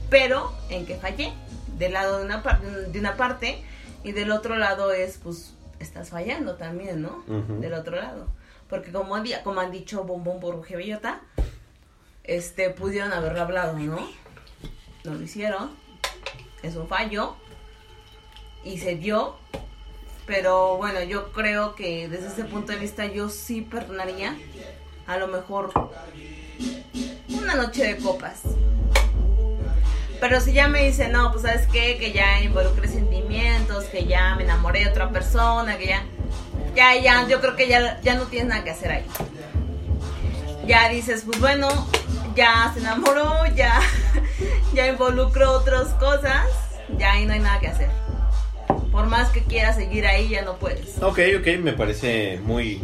pero 0.10 0.54
¿en 0.70 0.86
qué 0.86 0.96
fallé? 0.96 1.34
Del 1.78 1.94
lado 1.94 2.18
de 2.18 2.26
una, 2.26 2.42
de 2.88 3.00
una 3.00 3.16
parte 3.16 3.62
y 4.04 4.14
del 4.14 4.32
otro 4.32 4.56
lado 4.58 4.92
es, 4.92 5.20
pues, 5.22 5.54
estás 5.80 6.10
fallando 6.10 6.56
también, 6.56 7.02
¿no? 7.02 7.24
Del 7.60 7.74
otro 7.74 7.96
lado. 7.96 8.28
Porque 8.70 8.92
como, 8.92 9.16
han 9.16 9.26
como 9.44 9.60
han 9.60 9.72
dicho 9.72 10.04
Bombón 10.04 10.40
Burbuja 10.40 10.74
y 10.74 10.78
Bellota, 10.78 11.22
este, 12.24 12.70
pudieron 12.70 13.12
haberlo 13.14 13.42
hablado, 13.42 13.78
¿no? 13.80 14.08
No 15.04 15.14
lo 15.14 15.22
hicieron. 15.22 15.72
Es 16.62 16.76
un 16.76 16.88
fallo. 16.88 17.36
Y 18.64 18.78
se 18.78 18.96
dio. 18.96 19.38
Pero 20.28 20.78
bueno, 20.78 21.02
yo 21.02 21.32
creo 21.32 21.74
que 21.74 22.08
desde 22.08 22.28
ese 22.28 22.44
punto 22.44 22.72
de 22.72 22.78
vista 22.78 23.06
yo 23.06 23.30
sí 23.30 23.62
perdonaría. 23.62 24.38
A 25.08 25.18
lo 25.18 25.28
mejor 25.28 25.72
una 27.30 27.56
noche 27.56 27.84
de 27.84 27.98
copas. 27.98 28.44
Pero 30.20 30.42
si 30.42 30.52
ya 30.52 30.68
me 30.68 30.84
dice, 30.84 31.08
no, 31.08 31.32
pues 31.32 31.44
sabes 31.44 31.66
qué, 31.68 31.98
que 31.98 32.12
ya 32.12 32.42
involucré 32.42 32.88
sentimientos, 32.90 33.86
que 33.86 34.06
ya 34.06 34.36
me 34.36 34.44
enamoré 34.44 34.82
de 34.82 34.90
otra 34.90 35.10
persona, 35.10 35.78
que 35.78 35.88
ya, 35.88 36.04
ya, 36.76 36.96
ya, 36.96 37.28
yo 37.28 37.40
creo 37.40 37.56
que 37.56 37.70
ya, 37.70 38.02
ya 38.02 38.16
no 38.16 38.26
tienes 38.26 38.50
nada 38.50 38.64
que 38.64 38.72
hacer 38.72 38.92
ahí. 38.92 39.06
Ya 40.68 40.90
dices, 40.90 41.24
pues 41.26 41.40
bueno, 41.40 41.70
ya 42.36 42.70
se 42.74 42.82
enamoró, 42.82 43.46
ya, 43.56 43.80
ya 44.74 44.88
involucró 44.88 45.54
otras 45.54 45.88
cosas, 45.94 46.46
ya 46.98 47.14
ahí 47.14 47.26
no 47.26 47.34
hay 47.34 47.40
nada 47.40 47.60
que 47.62 47.68
hacer. 47.68 47.90
Por 48.92 49.06
más 49.06 49.30
que 49.30 49.44
quieras 49.44 49.78
seguir 49.78 50.06
ahí, 50.06 50.28
ya 50.28 50.42
no 50.42 50.58
puedes. 50.58 51.02
Ok, 51.02 51.20
ok, 51.40 51.48
me 51.62 51.74
parece 51.74 52.40
muy... 52.44 52.84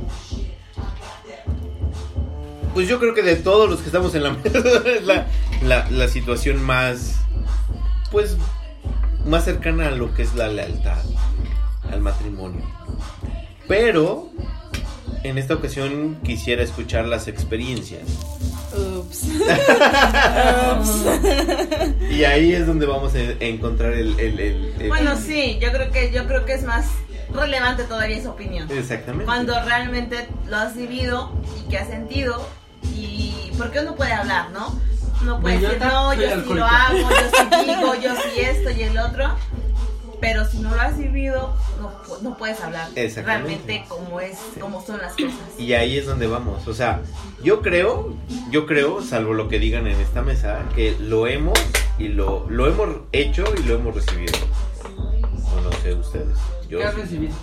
Pues 2.73 2.87
yo 2.87 2.99
creo 2.99 3.13
que 3.13 3.23
de 3.23 3.37
todos 3.37 3.69
los 3.69 3.79
que 3.79 3.87
estamos 3.87 4.15
en 4.15 4.23
la 4.23 4.37
es 4.43 5.03
la, 5.03 5.89
la 5.89 6.07
situación 6.07 6.63
más... 6.63 7.24
Pues 8.15 8.37
más 9.25 9.43
cercana 9.43 9.89
a 9.89 9.91
lo 9.91 10.13
que 10.15 10.21
es 10.21 10.35
la 10.35 10.47
lealtad 10.47 11.03
al 11.91 11.99
matrimonio. 11.99 12.63
Pero 13.67 14.29
en 15.23 15.37
esta 15.37 15.55
ocasión 15.55 16.15
quisiera 16.23 16.63
escuchar 16.63 17.07
las 17.07 17.27
experiencias. 17.27 18.03
Ups. 19.09 19.25
Y 22.09 22.23
ahí 22.23 22.53
es 22.53 22.65
donde 22.65 22.85
vamos 22.85 23.13
a 23.15 23.19
encontrar 23.43 23.91
el... 23.91 24.17
el- 24.17 24.39
el- 24.39 24.73
el- 24.79 24.87
Bueno, 24.87 25.17
sí, 25.17 25.59
yo 25.61 25.73
creo 25.73 25.91
que 25.91 26.13
yo 26.13 26.25
creo 26.25 26.45
que 26.45 26.53
es 26.53 26.63
más 26.63 26.85
relevante 27.33 27.83
todavía 27.83 28.15
esa 28.15 28.29
opinión. 28.29 28.71
Exactamente. 28.71 29.25
Cuando 29.25 29.61
realmente 29.61 30.29
lo 30.47 30.55
has 30.55 30.73
vivido 30.77 31.33
y 31.59 31.69
que 31.69 31.79
has 31.79 31.89
sentido 31.89 32.47
y 32.95 33.51
porque 33.57 33.81
uno 33.81 33.93
puede 33.95 34.13
hablar, 34.13 34.51
¿no? 34.51 34.73
Uno 35.21 35.39
puede 35.39 35.59
decir, 35.59 35.79
no, 35.79 36.13
yo 36.13 36.21
sí 36.21 36.27
lo 36.27 36.33
alcohólica". 36.33 36.87
hago, 36.87 36.97
yo 36.99 37.37
sí 37.37 37.45
Pero 40.25 40.43
si 40.43 40.57
no 40.57 40.73
lo 40.73 40.81
has 40.81 40.97
vivido, 40.97 41.55
no, 41.79 41.91
no 42.23 42.35
puedes 42.35 42.59
hablar 42.59 42.89
Exactamente. 42.95 43.57
realmente 43.57 43.85
cómo 43.87 44.19
es, 44.19 44.39
cómo 44.59 44.83
son 44.83 44.97
las 44.97 45.13
cosas. 45.13 45.35
Y 45.59 45.73
ahí 45.73 45.99
es 45.99 46.07
donde 46.07 46.25
vamos. 46.25 46.67
O 46.67 46.73
sea, 46.73 47.01
yo 47.43 47.61
creo, 47.61 48.15
yo 48.49 48.65
creo, 48.65 49.03
salvo 49.03 49.33
lo 49.35 49.49
que 49.49 49.59
digan 49.59 49.85
en 49.85 49.99
esta 49.99 50.23
mesa, 50.23 50.63
que 50.73 50.97
lo 50.99 51.27
hemos 51.27 51.59
y 51.99 52.07
lo, 52.07 52.49
lo 52.49 52.65
hemos 52.65 52.89
hecho 53.11 53.43
y 53.55 53.61
lo 53.67 53.75
hemos 53.75 53.93
recibido. 53.93 54.33
O 55.55 55.61
no 55.61 55.71
sé 55.83 55.93
ustedes. 55.93 56.39
Yo 56.69 56.79
¿Qué 56.79 56.85
has 56.85 56.95
sí. 56.95 57.01
recibido? 57.01 57.35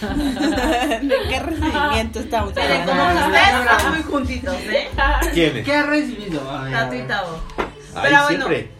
¿De 0.00 1.16
qué 1.28 1.40
recibimiento 1.40 2.20
estamos 2.20 2.52
Pero 2.54 2.72
hablando? 2.72 2.92
como 2.92 3.26
ustedes 3.26 3.60
están 3.60 3.92
muy 3.92 4.02
juntitos, 4.02 4.54
¿eh? 4.54 4.88
¿Quiénes? 5.34 5.64
¿Qué 5.66 5.74
has 5.74 5.86
recibido? 5.86 6.40
Tato 6.40 6.94
y. 6.94 7.02
Tavo. 7.02 7.38
Pero 7.56 8.22
bueno. 8.22 8.28
siempre. 8.28 8.70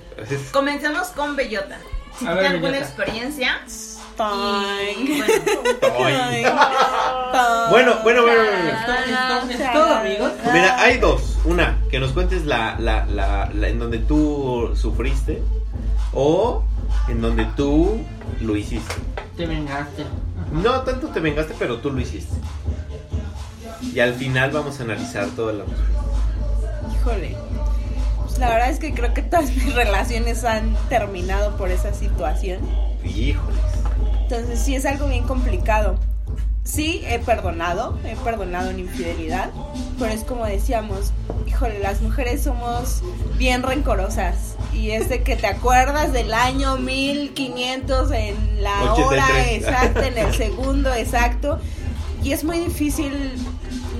Comencemos 0.51 1.09
con 1.09 1.37
Bellota. 1.37 1.79
Si 2.19 2.25
A 2.27 2.29
tiene 2.31 2.35
ver, 2.43 2.47
alguna 2.47 2.79
experiencia. 2.79 3.61
Y 3.69 5.19
bueno, 5.19 5.35
Ay. 6.05 6.47
Bueno, 7.71 7.97
bueno, 8.03 8.23
bueno, 8.23 8.23
bueno. 8.23 8.69
Esto, 8.71 8.93
esto 9.51 9.63
es 9.65 9.73
todo, 9.73 9.95
amigos. 9.95 10.33
Mira, 10.53 10.81
hay 10.81 10.97
dos. 10.99 11.37
Una, 11.45 11.77
que 11.91 12.01
nos 12.01 12.13
cuentes 12.13 12.47
la, 12.47 12.77
la, 12.79 13.05
la, 13.07 13.51
la- 13.55 13.69
en 13.69 13.79
donde 13.79 13.99
tú 13.99 14.73
sufriste 14.75 15.43
o 16.15 16.65
en 17.09 17.21
donde 17.21 17.45
tú 17.57 18.01
lo 18.41 18.57
hiciste. 18.57 18.95
Te 19.37 19.45
vengaste. 19.47 20.05
No 20.53 20.81
tanto 20.83 21.09
te 21.09 21.21
vengaste, 21.21 21.55
pero 21.59 21.79
tú 21.79 21.91
lo 21.91 22.01
hiciste. 22.01 22.35
Y 23.83 24.01
al 24.01 24.15
final 24.15 24.51
vamos 24.51 24.81
a 24.81 24.85
analizar 24.85 25.27
toda 25.37 25.53
la 25.53 25.65
Híjole. 26.95 27.37
La 28.39 28.49
verdad 28.51 28.71
es 28.71 28.79
que 28.79 28.93
creo 28.93 29.15
que 29.15 29.23
todas 29.23 29.51
mis 29.51 29.75
relaciones 29.75 30.45
han 30.45 30.77
terminado 30.89 31.57
por 31.57 31.71
esa 31.71 31.95
situación. 31.95 32.61
Híjoles. 33.05 33.61
Entonces 34.23 34.59
sí 34.59 34.75
es 34.75 34.85
algo 34.85 35.09
bien 35.09 35.25
complicado. 35.25 35.99
Sí, 36.65 37.05
he 37.07 37.21
perdonado, 37.21 37.97
he 38.05 38.17
perdonado 38.17 38.71
una 38.71 38.81
infidelidad, 38.81 39.51
pero 40.01 40.13
es 40.13 40.25
como 40.25 40.45
decíamos, 40.45 41.13
híjole, 41.47 41.79
las 41.79 42.03
mujeres 42.03 42.43
somos 42.43 43.03
bien 43.39 43.63
rencorosas 43.63 44.57
y 44.73 44.91
es 44.91 45.09
de 45.09 45.23
que 45.23 45.37
te 45.37 45.47
acuerdas 45.47 46.13
del 46.13 46.35
año 46.35 46.77
1500 46.77 48.11
en 48.11 48.63
la 48.65 48.95
hora 48.95 49.27
83. 49.27 49.47
exacta, 49.53 50.07
en 50.09 50.19
el 50.19 50.35
segundo 50.37 50.93
exacto, 50.93 51.61
y 52.25 52.33
es 52.33 52.43
muy 52.43 52.59
difícil 52.59 53.33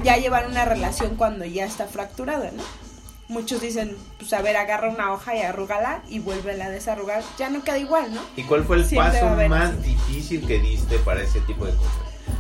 ya 0.03 0.17
llevar 0.17 0.49
una 0.49 0.65
relación 0.65 1.15
cuando 1.15 1.45
ya 1.45 1.67
está 1.67 1.87
fracturada, 1.87 2.51
¿no? 2.51 2.86
Muchos 3.29 3.61
dicen, 3.61 3.97
pues 4.19 4.33
a 4.33 4.41
ver, 4.41 4.57
agarra 4.57 4.89
una 4.89 5.13
hoja 5.13 5.35
y 5.35 5.41
arrúgala 5.41 6.03
y 6.09 6.21
vuélvela 6.21 6.67
a 6.67 6.71
desarrugar, 6.71 7.25
ya 7.37 7.51
no 7.51 7.65
queda 7.65 7.79
igual, 7.79 8.15
¿no? 8.15 8.21
¿Y 8.37 8.45
cuál 8.45 8.65
fue 8.65 8.77
el 8.77 8.87
Siempre 8.87 9.13
paso 9.13 9.29
haber 9.29 9.49
más 9.49 9.83
difícil 9.83 10.47
que 10.47 10.61
diste 10.61 10.99
para 10.99 11.23
ese 11.23 11.41
tipo 11.41 11.67
de 11.67 11.75
cosas? 11.75 11.93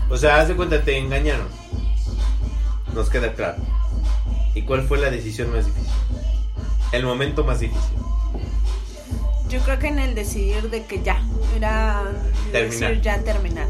O 0.09 0.16
sea, 0.16 0.37
haz 0.40 0.49
de 0.49 0.55
cuenta, 0.55 0.83
te 0.83 0.97
engañaron. 0.97 1.49
Nos 2.95 3.11
queda 3.11 3.33
claro. 3.35 3.57
¿Y 4.55 4.62
cuál 4.62 4.87
fue 4.87 4.99
la 4.99 5.11
decisión 5.11 5.50
más 5.52 5.66
difícil? 5.66 5.93
El 6.93 7.05
momento 7.05 7.43
más 7.43 7.59
difícil. 7.61 7.97
Yo 9.49 9.61
creo 9.61 9.78
que 9.78 9.88
en 9.88 9.99
el 9.99 10.14
decidir 10.14 10.71
de 10.71 10.85
que 10.85 11.02
ya, 11.02 11.21
era 11.57 12.05
Terminar. 12.52 12.90
decir 12.90 13.02
ya 13.02 13.19
terminar. 13.23 13.69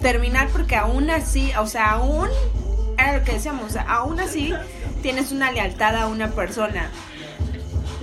Terminar 0.00 0.48
porque 0.50 0.76
aún 0.76 1.10
así, 1.10 1.52
o 1.58 1.66
sea, 1.66 1.92
aún, 1.92 2.28
era 2.96 3.18
lo 3.18 3.24
que 3.24 3.32
decíamos, 3.32 3.64
o 3.64 3.70
sea, 3.70 3.82
aún 3.82 4.20
así 4.20 4.52
tienes 5.02 5.32
una 5.32 5.52
lealtad 5.52 5.96
a 5.96 6.06
una 6.06 6.30
persona. 6.30 6.90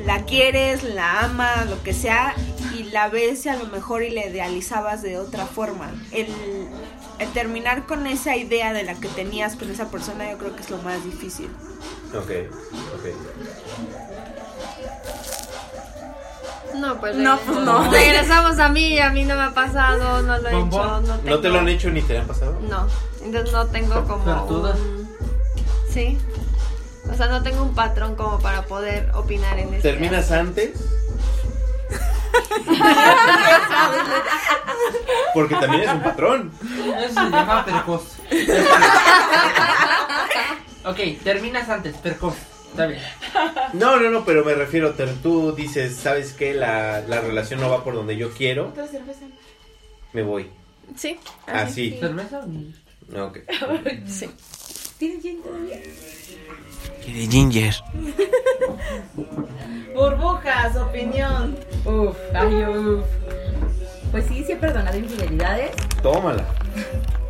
La 0.06 0.24
quieres, 0.24 0.84
la 0.84 1.22
amas, 1.22 1.70
lo 1.70 1.82
que 1.84 1.94
sea, 1.94 2.34
y 2.78 2.84
la 2.84 3.10
ves 3.10 3.46
a 3.48 3.56
lo 3.56 3.66
mejor 3.68 4.04
y 4.04 4.10
la 4.12 4.26
idealizabas 4.26 5.02
de 5.02 5.18
otra 5.18 5.46
forma. 5.46 5.92
El, 6.12 6.28
el 7.20 7.30
terminar 7.34 7.86
con 7.86 8.08
esa 8.08 8.36
idea 8.38 8.72
de 8.74 8.84
la 8.84 8.94
que 8.96 9.08
tenías 9.10 9.56
con 9.56 9.70
esa 9.70 9.90
persona 9.90 10.30
yo 10.32 10.38
creo 10.38 10.56
que 10.56 10.62
es 10.62 10.70
lo 10.70 10.78
más 10.80 11.04
difícil. 11.04 11.50
Ok, 12.16 12.32
ok. 12.96 13.06
No, 16.80 17.00
pues, 17.00 17.16
No, 17.18 17.38
pues 17.40 17.58
no. 17.60 17.92
Regresamos 17.92 18.58
a 18.60 18.70
mí 18.70 18.88
y 18.94 19.00
a 19.00 19.10
mí 19.10 19.26
no 19.26 19.36
me 19.36 19.44
ha 19.44 19.54
pasado, 19.54 20.22
no 20.22 20.38
lo 20.38 20.48
he 20.48 20.52
hecho. 20.52 21.02
No, 21.02 21.02
¿No 21.02 21.18
te 21.18 21.30
tengo- 21.42 21.50
lo 21.50 21.60
han 21.60 21.70
hecho 21.70 21.90
ni 21.92 22.02
te 22.02 22.18
han 22.18 22.28
pasado? 22.28 22.58
No, 22.62 22.88
entonces 23.24 23.52
no 23.54 23.68
tengo 23.68 24.06
como 24.06 24.44
un... 24.46 25.10
Sí. 25.92 26.18
O 27.12 27.16
sea, 27.16 27.28
no 27.28 27.42
tengo 27.44 27.64
un 27.64 27.74
patrón 27.76 28.16
como 28.16 28.40
para 28.40 28.64
poder 28.64 29.12
opinar 29.16 29.58
en 29.60 29.74
este 29.74 29.90
¿Terminas 29.92 30.32
antes? 30.32 30.72
Porque 35.34 35.56
también 35.56 35.84
es 35.84 35.94
un 35.94 36.02
patrón. 36.04 36.52
Eso 36.98 37.14
se 37.14 37.30
llama 37.30 37.66
precoz. 37.66 38.04
ok, 40.86 40.98
terminas 41.24 41.70
antes, 41.70 41.96
precoz. 41.98 42.36
Está 42.72 42.86
bien. 42.88 43.02
No, 43.74 44.00
no, 44.00 44.10
no, 44.12 44.24
pero 44.26 44.44
me 44.46 44.54
refiero, 44.54 44.94
te- 44.94 45.08
tú 45.08 45.54
dices, 45.54 45.96
¿sabes 45.98 46.34
qué? 46.34 46.54
La, 46.54 47.02
la 47.02 47.20
relación 47.22 47.60
no 47.60 47.70
va 47.70 47.84
por 47.84 47.96
donde 47.96 48.16
yo 48.16 48.32
quiero, 48.32 48.68
otra 48.70 48.88
cerveza. 48.88 49.26
me 50.14 50.22
voy. 50.24 50.50
Sí. 50.96 51.20
Así. 51.48 51.98
¿Cerveza? 52.00 52.42
Ok. 53.18 53.40
Sí. 54.08 54.30
¿Tienes 54.98 55.22
gin 55.24 55.42
todavía? 55.42 55.80
Quiere 57.10 57.28
ginger. 57.28 57.74
Burbujas, 59.96 60.76
opinión. 60.78 61.58
Uf, 61.84 62.16
ay, 62.36 62.64
uf. 62.66 63.04
Pues 64.12 64.26
sí, 64.26 64.44
sí 64.44 64.52
he 64.52 64.56
perdonado 64.56 64.96
infidelidades. 64.96 65.72
Tómala. 66.04 66.44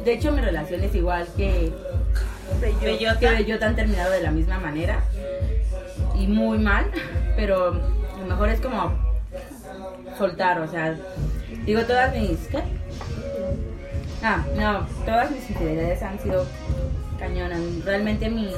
De 0.04 0.14
hecho, 0.14 0.34
mi 0.34 0.42
relación 0.42 0.84
es 0.84 0.94
igual 0.96 1.26
que 1.38 1.72
Bellota. 2.82 3.20
que 3.20 3.30
Bellota 3.30 3.68
han 3.68 3.76
terminado 3.78 4.12
de 4.12 4.22
la 4.22 4.32
misma 4.32 4.60
manera. 4.60 5.02
Y 6.14 6.28
muy 6.28 6.58
mal, 6.58 6.92
pero 7.38 7.72
lo 7.72 8.26
mejor 8.28 8.50
es 8.50 8.60
como 8.60 8.92
soltar, 10.18 10.60
o 10.60 10.68
sea, 10.68 10.98
digo 11.66 11.84
todas 11.84 12.14
mis... 12.14 12.38
¿Qué? 12.48 12.62
Ah, 14.22 14.44
no, 14.58 14.86
todas 15.06 15.32
mis 15.32 15.50
infidelidades 15.50 16.04
han 16.04 16.20
sido 16.20 16.46
cañonas. 17.20 17.60
Realmente 17.86 18.30
mi 18.30 18.50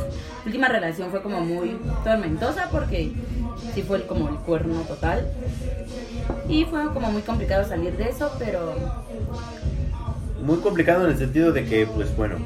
última 0.46 0.68
relación 0.68 1.10
fue 1.12 1.22
como 1.22 1.42
muy 1.42 1.78
tormentosa 2.04 2.70
porque 2.72 3.12
sí 3.74 3.82
fue 3.84 4.06
como 4.06 4.30
el 4.30 4.36
cuerno 4.36 4.82
total. 4.82 5.28
Y 6.48 6.66
fue 6.66 6.86
como 6.94 7.12
muy 7.12 7.22
complicado 7.24 7.68
salir 7.68 7.98
de 7.98 8.10
eso, 8.10 8.32
pero 8.40 8.74
Muy 10.44 10.58
complicado 10.58 11.06
en 11.06 11.12
el 11.12 11.18
sentido 11.18 11.52
de 11.52 11.66
que, 11.66 11.86
pues 11.86 12.16
bueno, 12.18 12.38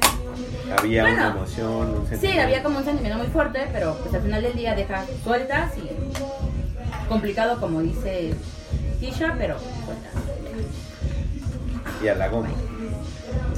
había 0.76 1.02
Bueno, 1.02 1.16
una 1.16 1.30
emoción, 1.30 1.90
un 1.96 2.02
Sí, 2.04 2.10
sentimiento. 2.10 2.42
había 2.42 2.62
como 2.62 2.78
un 2.78 2.84
sentimiento 2.84 3.18
muy 3.18 3.28
fuerte, 3.28 3.68
pero 3.72 3.94
pues 4.02 4.14
al 4.14 4.20
final 4.22 4.42
del 4.42 4.52
día 4.54 4.74
deja 4.74 5.04
sueltas 5.24 5.72
y 5.78 5.88
complicado 7.08 7.58
como 7.60 7.80
dice 7.80 8.34
Tisha, 9.00 9.34
pero 9.38 9.56
sueltas. 9.58 10.12
Y 12.04 12.08
a 12.08 12.14
la 12.16 12.28
goma. 12.28 12.48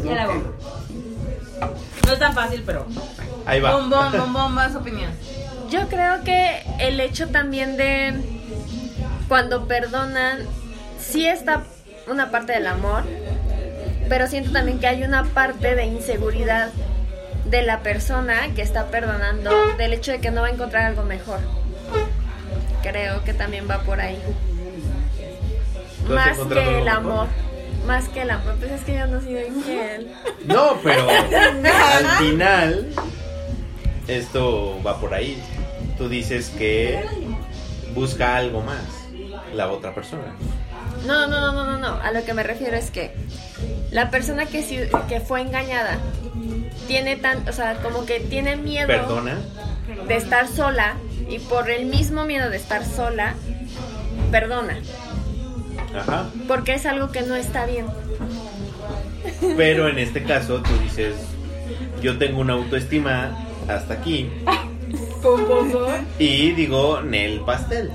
Ya 0.05 0.15
la 0.15 0.25
Ok. 0.29 0.31
hago. 0.31 1.79
No 2.09 2.15
es 2.15 2.21
tan 2.21 2.33
fácil, 2.33 2.63
pero 2.65 2.87
Ahí 3.45 3.61
va. 3.61 3.77
Bombón, 3.77 4.13
bombón, 4.13 4.53
más 4.55 4.75
opinión. 4.75 5.13
Yo 5.69 5.89
creo 5.89 6.25
que 6.25 6.63
el 6.79 7.01
hecho 7.01 7.29
también 7.29 7.77
de 7.77 8.15
cuando 9.29 9.69
perdonan, 9.69 10.39
sí 10.99 11.27
está 11.27 11.65
una 12.07 12.31
parte 12.31 12.53
del 12.55 12.67
amor, 12.67 13.05
pero 14.09 14.27
siento 14.27 14.53
también 14.53 14.79
que 14.81 14.87
hay 14.87 15.03
una 15.03 15.25
parte 15.25 15.75
de 15.75 15.85
inseguridad 15.85 16.71
de 17.45 17.61
la 17.61 17.81
persona 17.81 18.55
que 18.57 18.63
está 18.63 18.87
perdonando, 18.87 19.51
del 19.77 19.93
hecho 19.93 20.13
de 20.13 20.21
que 20.21 20.31
no 20.31 20.41
va 20.41 20.47
a 20.47 20.51
encontrar 20.51 20.85
algo 20.85 21.03
mejor. 21.03 21.41
Creo 22.83 23.23
que 23.23 23.35
también 23.35 23.69
va 23.71 23.83
por 23.83 24.01
ahí. 24.01 24.19
¿Tú 26.07 26.17
has 26.17 26.39
Más 26.39 26.49
que 26.49 26.79
el 26.79 26.85
mejor? 26.85 27.29
Más 27.89 28.07
que 28.11 28.21
el 28.21 28.31
amor. 28.31 28.55
Pues 28.59 28.71
es 28.71 28.83
que 28.83 28.99
yo 28.99 29.07
no 29.07 29.19
soy 29.19 29.39
infiel. 29.49 30.13
No, 30.45 30.79
pero 30.85 31.09
al 31.11 32.07
final 32.19 32.91
esto 34.07 34.79
va 34.87 35.01
por 35.01 35.15
ahí. 35.15 35.43
Tú 35.97 36.09
dices 36.09 36.51
que 36.51 37.03
busca 37.95 38.37
algo 38.37 38.61
más 38.61 38.83
la 39.55 39.73
otra 39.73 39.95
persona. 39.95 40.35
No, 41.07 41.27
no, 41.27 41.41
no, 41.41 41.53
no, 41.53 41.65
no, 41.65 41.79
no. 41.79 41.95
A 42.03 42.13
lo 42.13 42.23
que 42.27 42.35
me 42.35 42.43
refiero 42.43 42.77
es 42.77 42.91
que 42.91 43.15
la 43.91 44.11
persona 44.11 44.45
que, 44.45 44.91
que 45.09 45.21
fue 45.21 45.41
engañada 45.41 45.97
tiene 46.87 47.17
tan, 47.17 47.49
o 47.49 47.53
sea, 47.53 47.77
como 47.77 48.05
que 48.05 48.21
tiene 48.21 48.57
miedo 48.57 48.87
Perdona. 48.87 49.39
de 50.07 50.17
estar 50.17 50.47
sola 50.47 50.97
y 51.31 51.39
por 51.39 51.71
el 51.71 51.87
mismo 51.87 52.27
miedo 52.27 52.51
de 52.51 52.59
estar 52.59 52.85
sola, 52.85 53.35
perdona, 54.31 54.79
Ajá. 55.97 56.27
porque 56.47 56.75
es 56.75 56.87
algo 56.87 57.11
que 57.11 57.23
no 57.23 57.35
está 57.35 57.67
bien. 57.67 57.87
Pero 59.57 59.89
en 59.89 59.99
este 59.99 60.23
caso 60.25 60.63
tú 60.63 60.71
dices, 60.83 61.15
yo 62.03 62.19
tengo 62.19 62.41
una 62.41 62.55
autoestima 62.55 63.37
hasta 63.69 63.95
aquí 63.95 64.31
y 66.19 66.53
digo, 66.53 67.01
Nel 67.03 67.41
pastel. 67.41 67.91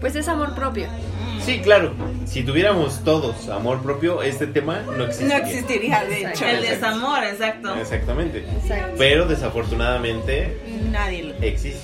Pues 0.00 0.14
es 0.16 0.28
amor 0.28 0.54
propio. 0.54 0.86
Sí, 1.40 1.60
claro. 1.60 1.92
Si 2.24 2.42
tuviéramos 2.42 3.04
todos 3.04 3.48
amor 3.48 3.82
propio, 3.82 4.22
este 4.22 4.46
tema 4.46 4.80
no 4.86 4.92
No 4.98 5.04
existiría. 5.04 5.38
existiría, 5.38 6.04
de 6.04 6.20
hecho. 6.30 6.44
El 6.46 6.62
desamor, 6.62 7.22
exacto. 7.24 7.74
Exactamente. 7.76 8.44
Exacto. 8.62 8.94
Pero 8.98 9.26
desafortunadamente 9.26 10.58
Nadie 10.90 11.22
lo... 11.24 11.34
existe. 11.46 11.80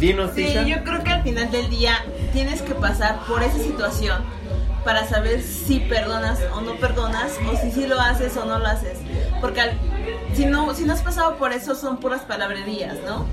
Dinos, 0.00 0.30
Sí, 0.34 0.44
Tisha. 0.46 0.62
yo 0.66 0.82
creo 0.84 1.04
que 1.04 1.10
al 1.10 1.22
final 1.22 1.50
del 1.50 1.68
día 1.70 1.96
tienes 2.34 2.60
que 2.60 2.74
pasar 2.74 3.20
por 3.26 3.42
esa 3.42 3.58
situación 3.58 4.22
para 4.84 5.08
saber 5.08 5.42
si 5.42 5.80
perdonas 5.80 6.38
o 6.54 6.60
no 6.60 6.74
perdonas 6.74 7.32
o 7.50 7.56
si 7.56 7.70
sí 7.70 7.86
lo 7.86 7.98
haces 7.98 8.36
o 8.36 8.44
no 8.44 8.58
lo 8.58 8.66
haces. 8.66 8.98
Porque 9.40 9.62
si 10.34 10.44
no 10.44 10.74
si 10.74 10.84
no 10.84 10.92
has 10.92 11.00
pasado 11.00 11.36
por 11.36 11.52
eso 11.54 11.74
son 11.74 11.96
puras 11.96 12.20
palabrerías, 12.22 12.96
¿no? 13.06 13.24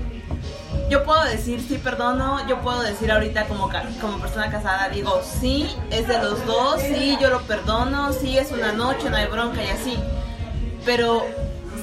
Yo 0.88 1.04
puedo 1.04 1.22
decir 1.24 1.60
sí 1.66 1.76
perdono, 1.78 2.46
yo 2.48 2.60
puedo 2.60 2.80
decir 2.82 3.10
ahorita 3.12 3.46
como 3.46 3.68
como 4.00 4.18
persona 4.18 4.50
casada 4.50 4.88
digo 4.88 5.20
sí 5.40 5.68
es 5.90 6.06
de 6.08 6.18
los 6.18 6.44
dos, 6.46 6.80
sí 6.80 7.18
yo 7.20 7.28
lo 7.28 7.42
perdono, 7.42 8.12
sí 8.14 8.38
es 8.38 8.50
una 8.52 8.72
noche, 8.72 9.10
no 9.10 9.16
hay 9.16 9.26
bronca 9.26 9.62
y 9.62 9.68
así. 9.68 9.98
Pero 10.84 11.24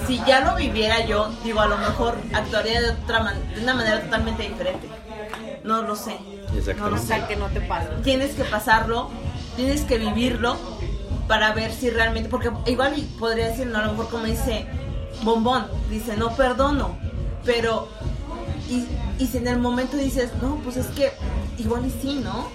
si 0.08 0.18
ya 0.26 0.40
lo 0.42 0.56
viviera 0.56 1.06
yo, 1.06 1.30
digo, 1.44 1.60
a 1.62 1.68
lo 1.68 1.78
mejor 1.78 2.18
actuaría 2.34 2.82
de 2.82 2.90
otra 2.92 3.20
man- 3.22 3.54
de 3.54 3.62
una 3.62 3.74
manera 3.74 4.02
totalmente 4.02 4.44
diferente. 4.44 4.88
No 5.64 5.82
lo 5.84 5.96
sé. 5.96 6.18
No 6.78 6.90
lo 6.90 6.98
sé. 6.98 7.24
que 7.28 7.36
no 7.36 7.48
te 7.48 7.62
pasa. 7.62 7.90
Tienes 8.04 8.36
que 8.36 8.44
pasarlo, 8.44 9.10
tienes 9.56 9.82
que 9.82 9.98
vivirlo 9.98 10.58
para 11.28 11.54
ver 11.54 11.72
si 11.72 11.90
realmente, 11.90 12.28
porque 12.30 12.52
igual 12.66 12.98
y 12.98 13.02
podría 13.04 13.50
decir, 13.50 13.68
no, 13.68 13.78
a 13.78 13.86
lo 13.86 13.92
mejor 13.92 14.10
como 14.10 14.24
dice 14.24 14.66
Bombón, 15.22 15.68
dice, 15.90 16.18
no 16.18 16.36
perdono, 16.36 16.98
pero, 17.46 17.88
y, 18.68 18.88
y 19.22 19.28
si 19.28 19.38
en 19.38 19.48
el 19.48 19.60
momento 19.60 19.96
dices, 19.98 20.32
no, 20.42 20.56
pues 20.64 20.78
es 20.78 20.88
que 20.88 21.12
igual 21.58 21.86
y 21.86 21.92
sí, 21.92 22.22
¿no? 22.24 22.48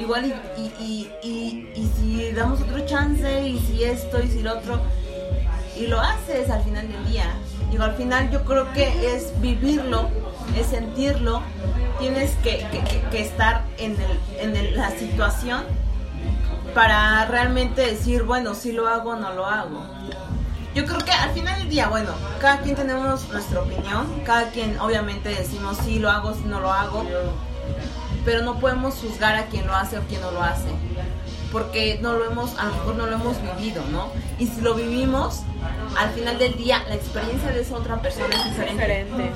Igual 0.00 0.26
y, 0.26 0.60
y, 0.60 0.72
y, 0.80 1.28
y, 1.28 1.72
y 1.76 1.90
si 1.96 2.32
damos 2.32 2.60
otro 2.60 2.84
chance, 2.86 3.46
y 3.46 3.58
si 3.60 3.84
esto, 3.84 4.20
y 4.22 4.28
si 4.28 4.42
lo 4.42 4.58
otro, 4.58 4.80
y 5.76 5.86
lo 5.86 6.00
haces 6.00 6.50
al 6.50 6.62
final 6.64 6.88
del 6.90 7.08
día. 7.08 7.34
Digo, 7.70 7.84
al 7.84 7.94
final 7.94 8.30
yo 8.30 8.44
creo 8.44 8.72
que 8.72 9.14
es 9.14 9.38
vivirlo, 9.40 10.08
es 10.56 10.68
sentirlo, 10.68 11.42
tienes 11.98 12.34
que, 12.42 12.66
estar 13.12 13.64
en, 13.76 13.96
el, 14.40 14.56
en 14.56 14.76
la 14.76 14.90
situación 14.90 15.64
para 16.74 17.24
realmente 17.26 17.82
decir, 17.82 18.22
bueno, 18.22 18.54
si 18.54 18.72
lo 18.72 18.88
hago 18.88 19.10
o 19.10 19.16
no 19.16 19.32
lo 19.32 19.46
hago. 19.46 19.82
Yo 20.74 20.84
creo 20.86 20.98
que 20.98 21.10
al 21.10 21.30
final 21.30 21.58
del 21.58 21.68
día, 21.68 21.88
bueno, 21.88 22.10
cada 22.40 22.60
quien 22.60 22.76
tenemos 22.76 23.28
nuestra 23.30 23.60
opinión, 23.60 24.06
cada 24.24 24.50
quien 24.50 24.78
obviamente 24.78 25.30
decimos 25.30 25.76
si 25.78 25.98
lo 25.98 26.10
hago, 26.10 26.34
si 26.34 26.42
no 26.42 26.60
lo 26.60 26.72
hago, 26.72 27.04
pero 28.24 28.42
no 28.42 28.60
podemos 28.60 28.94
juzgar 28.94 29.34
a 29.34 29.46
quien 29.46 29.66
lo 29.66 29.74
hace 29.74 29.98
o 29.98 30.02
quien 30.02 30.20
no 30.20 30.30
lo 30.30 30.42
hace, 30.42 30.68
porque 31.52 31.98
no 32.02 32.12
lo 32.14 32.24
hemos, 32.30 32.56
a 32.58 32.64
lo 32.66 32.72
mejor 32.72 32.94
no 32.96 33.06
lo 33.06 33.14
hemos 33.16 33.36
vivido, 33.42 33.82
¿no? 33.90 34.08
Y 34.38 34.46
si 34.46 34.60
lo 34.60 34.74
vivimos, 34.74 35.40
al 35.96 36.10
final 36.10 36.38
del 36.38 36.56
día 36.56 36.82
la 36.88 36.94
experiencia 36.94 37.50
de 37.50 37.62
esa 37.62 37.76
otra 37.76 38.00
persona 38.02 38.28
es 38.34 38.44
diferente, 38.44 38.86
Diferente. 38.86 39.32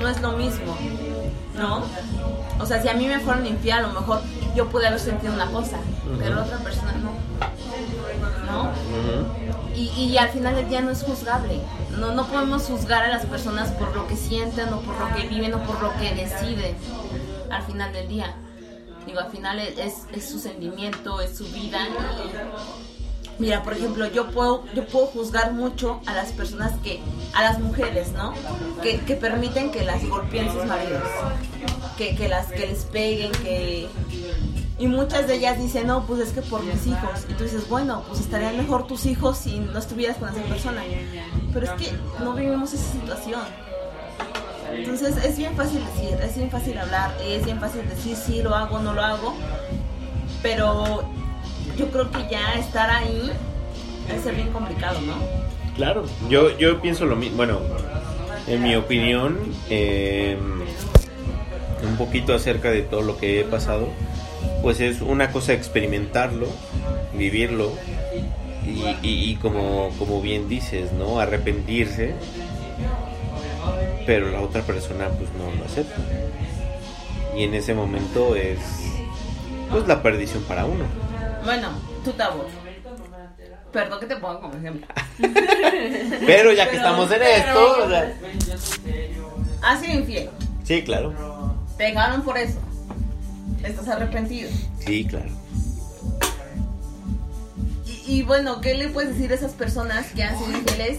no 0.00 0.08
es 0.08 0.20
lo 0.20 0.32
mismo, 0.32 0.76
¿no? 1.56 1.82
O 2.60 2.66
sea, 2.66 2.80
si 2.82 2.88
a 2.88 2.94
mí 2.94 3.06
me 3.06 3.18
fueron 3.20 3.46
infiel, 3.46 3.78
a 3.78 3.82
lo 3.82 4.00
mejor 4.00 4.20
yo 4.54 4.68
pude 4.68 4.86
haber 4.86 5.00
sentido 5.00 5.32
una 5.32 5.46
cosa, 5.46 5.78
pero 6.18 6.36
la 6.36 6.42
otra 6.42 6.58
persona 6.58 6.92
no, 6.92 7.10
¿no? 8.52 8.70
Y, 9.74 9.88
y 9.88 10.18
al 10.18 10.28
final 10.28 10.54
del 10.54 10.68
día 10.68 10.80
no 10.82 10.90
es 10.90 11.02
juzgable. 11.02 11.60
No, 11.98 12.12
no 12.12 12.26
podemos 12.26 12.62
juzgar 12.64 13.02
a 13.04 13.08
las 13.08 13.26
personas 13.26 13.70
por 13.72 13.94
lo 13.96 14.06
que 14.06 14.16
sienten 14.16 14.72
o 14.72 14.80
por 14.80 14.94
lo 15.00 15.16
que 15.16 15.26
viven 15.26 15.54
o 15.54 15.62
por 15.64 15.80
lo 15.82 15.92
que 15.96 16.14
deciden 16.14 16.76
al 17.50 17.62
final 17.62 17.92
del 17.92 18.08
día. 18.08 18.34
Digo, 19.06 19.20
al 19.20 19.30
final 19.30 19.58
es, 19.60 19.94
es- 20.12 20.28
su 20.28 20.38
sentimiento, 20.38 21.20
es 21.20 21.36
su 21.36 21.44
vida. 21.46 21.86
mira, 23.38 23.62
por 23.62 23.72
ejemplo, 23.74 24.06
yo 24.06 24.30
puedo, 24.30 24.64
yo 24.74 24.86
puedo 24.86 25.06
juzgar 25.06 25.52
mucho 25.52 26.00
a 26.06 26.14
las 26.14 26.32
personas 26.32 26.72
que, 26.82 27.00
a 27.34 27.42
las 27.42 27.58
mujeres, 27.58 28.12
¿no? 28.12 28.32
Que, 28.82 29.00
que 29.00 29.14
permiten 29.16 29.70
que 29.70 29.84
las 29.84 30.04
golpeen 30.08 30.52
sus 30.52 30.64
maridos. 30.64 31.02
Que, 31.98 32.14
que 32.16 32.28
las 32.28 32.46
que 32.48 32.66
les 32.66 32.84
peguen, 32.84 33.30
que, 33.32 33.88
y 34.78 34.86
muchas 34.88 35.28
de 35.28 35.36
ellas 35.36 35.58
dicen, 35.58 35.86
no, 35.86 36.04
pues 36.06 36.20
es 36.20 36.30
que 36.32 36.42
por 36.42 36.62
mis 36.64 36.86
hijos. 36.86 37.20
Y 37.28 37.34
tú 37.34 37.44
dices, 37.44 37.68
bueno, 37.68 38.02
pues 38.08 38.20
estarían 38.20 38.56
mejor 38.56 38.86
tus 38.86 39.06
hijos 39.06 39.38
si 39.38 39.58
no 39.60 39.78
estuvieras 39.78 40.16
con 40.16 40.28
esa 40.28 40.42
persona. 40.42 40.82
Pero 41.52 41.66
es 41.66 41.72
que 41.72 41.92
no 42.20 42.32
vivimos 42.32 42.72
esa 42.72 42.90
situación. 42.92 43.42
Entonces 44.72 45.16
es 45.24 45.36
bien 45.36 45.54
fácil 45.56 45.80
decir, 45.84 46.18
es 46.22 46.36
bien 46.36 46.50
fácil 46.50 46.78
hablar, 46.78 47.14
es 47.24 47.44
bien 47.44 47.60
fácil 47.60 47.88
decir 47.88 48.16
sí 48.16 48.42
lo 48.42 48.54
hago, 48.54 48.78
no 48.80 48.92
lo 48.94 49.02
hago. 49.02 49.34
Pero 50.42 51.04
yo 51.76 51.90
creo 51.90 52.10
que 52.10 52.26
ya 52.30 52.54
estar 52.54 52.90
ahí 52.90 53.30
debe 54.08 54.32
bien 54.36 54.50
complicado, 54.52 55.00
¿no? 55.00 55.14
Claro, 55.76 56.04
yo, 56.28 56.56
yo 56.58 56.80
pienso 56.80 57.04
lo 57.06 57.16
mismo. 57.16 57.36
Bueno, 57.38 57.60
en 58.46 58.62
mi 58.62 58.76
opinión, 58.76 59.38
eh, 59.70 60.36
un 61.82 61.96
poquito 61.96 62.34
acerca 62.34 62.70
de 62.70 62.82
todo 62.82 63.02
lo 63.02 63.16
que 63.16 63.40
he 63.40 63.44
pasado, 63.44 63.88
pues 64.62 64.80
es 64.80 65.00
una 65.00 65.30
cosa 65.32 65.52
experimentarlo, 65.52 66.46
vivirlo 67.14 67.72
y, 68.66 69.06
y- 69.06 69.30
y 69.30 69.36
como, 69.36 69.90
como 69.98 70.20
bien 70.22 70.48
dices, 70.48 70.92
¿no? 70.92 71.18
Arrepentirse, 71.20 72.14
pero 74.06 74.30
la 74.30 74.40
otra 74.40 74.62
persona 74.62 75.08
pues 75.08 75.30
no 75.38 75.50
lo 75.58 75.64
acepta. 75.64 75.96
Y 77.36 77.44
en 77.44 77.54
ese 77.54 77.74
momento 77.74 78.36
es 78.36 78.58
pues 79.70 79.86
la 79.88 80.02
perdición 80.02 80.42
para 80.44 80.64
uno. 80.66 80.84
Bueno, 81.44 81.68
tú 82.04 82.12
tabú. 82.12 82.42
Perdón 83.72 83.98
que 84.00 84.06
te 84.06 84.16
pongo 84.16 84.40
como 84.40 84.54
ejemplo. 84.54 84.86
Pero 86.26 86.52
ya 86.52 86.64
que 86.70 86.76
Pero- 86.76 86.82
estamos 86.84 87.10
en 87.10 87.22
esto, 87.22 87.84
o 87.84 87.88
sea, 87.88 88.14
Has 89.62 89.80
sido 89.80 89.94
infiel. 89.94 90.30
sí, 90.62 90.82
claro. 90.82 91.12
Te 91.76 91.84
dejaron 91.84 92.22
por 92.22 92.38
eso. 92.38 92.58
Estás 93.64 93.88
arrepentido. 93.88 94.48
Sí, 94.86 95.04
claro. 95.06 95.30
Y, 97.86 98.18
y 98.18 98.22
bueno, 98.22 98.60
¿qué 98.60 98.74
le 98.74 98.88
puedes 98.88 99.10
decir 99.14 99.32
a 99.32 99.34
esas 99.34 99.52
personas 99.52 100.06
que 100.12 100.22
han 100.22 100.38
sido 100.38 100.56
infieles 100.58 100.98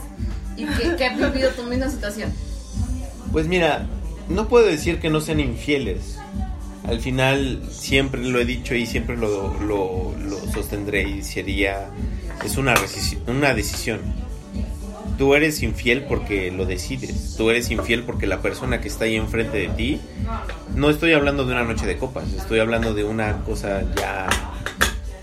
y 0.57 0.65
que, 0.65 0.95
que 0.97 1.05
han 1.05 1.17
vivido 1.17 1.51
tu 1.51 1.63
misma 1.63 1.89
situación? 1.89 2.33
Pues 3.35 3.47
mira, 3.49 3.85
no 4.29 4.47
puedo 4.47 4.65
decir 4.65 4.99
que 5.01 5.09
no 5.09 5.19
sean 5.19 5.41
infieles. 5.41 6.17
Al 6.87 7.01
final 7.01 7.63
siempre 7.69 8.23
lo 8.23 8.39
he 8.39 8.45
dicho 8.45 8.75
y 8.75 8.85
siempre 8.85 9.17
lo, 9.17 9.53
lo- 9.59 10.13
sostendré 10.53 11.01
y 11.09 11.21
sería, 11.21 11.89
es 12.45 12.55
una, 12.55 12.75
una 13.27 13.53
decisión. 13.53 13.99
Tú 15.17 15.35
eres 15.35 15.61
infiel 15.63 16.03
porque 16.05 16.49
lo 16.49 16.65
decides. 16.65 17.35
Tú 17.35 17.49
eres 17.49 17.69
infiel 17.71 18.03
porque 18.03 18.25
la 18.25 18.41
persona 18.41 18.79
que 18.79 18.87
está 18.87 19.03
ahí 19.03 19.17
enfrente 19.17 19.57
de 19.57 19.67
ti, 19.67 19.99
no 20.73 20.89
estoy 20.89 21.11
hablando 21.11 21.43
de 21.45 21.51
una 21.51 21.65
noche 21.65 21.85
de 21.85 21.97
copas, 21.97 22.31
estoy 22.31 22.59
hablando 22.59 22.93
de 22.93 23.03
una 23.03 23.43
cosa 23.43 23.83
ya, 23.97 24.27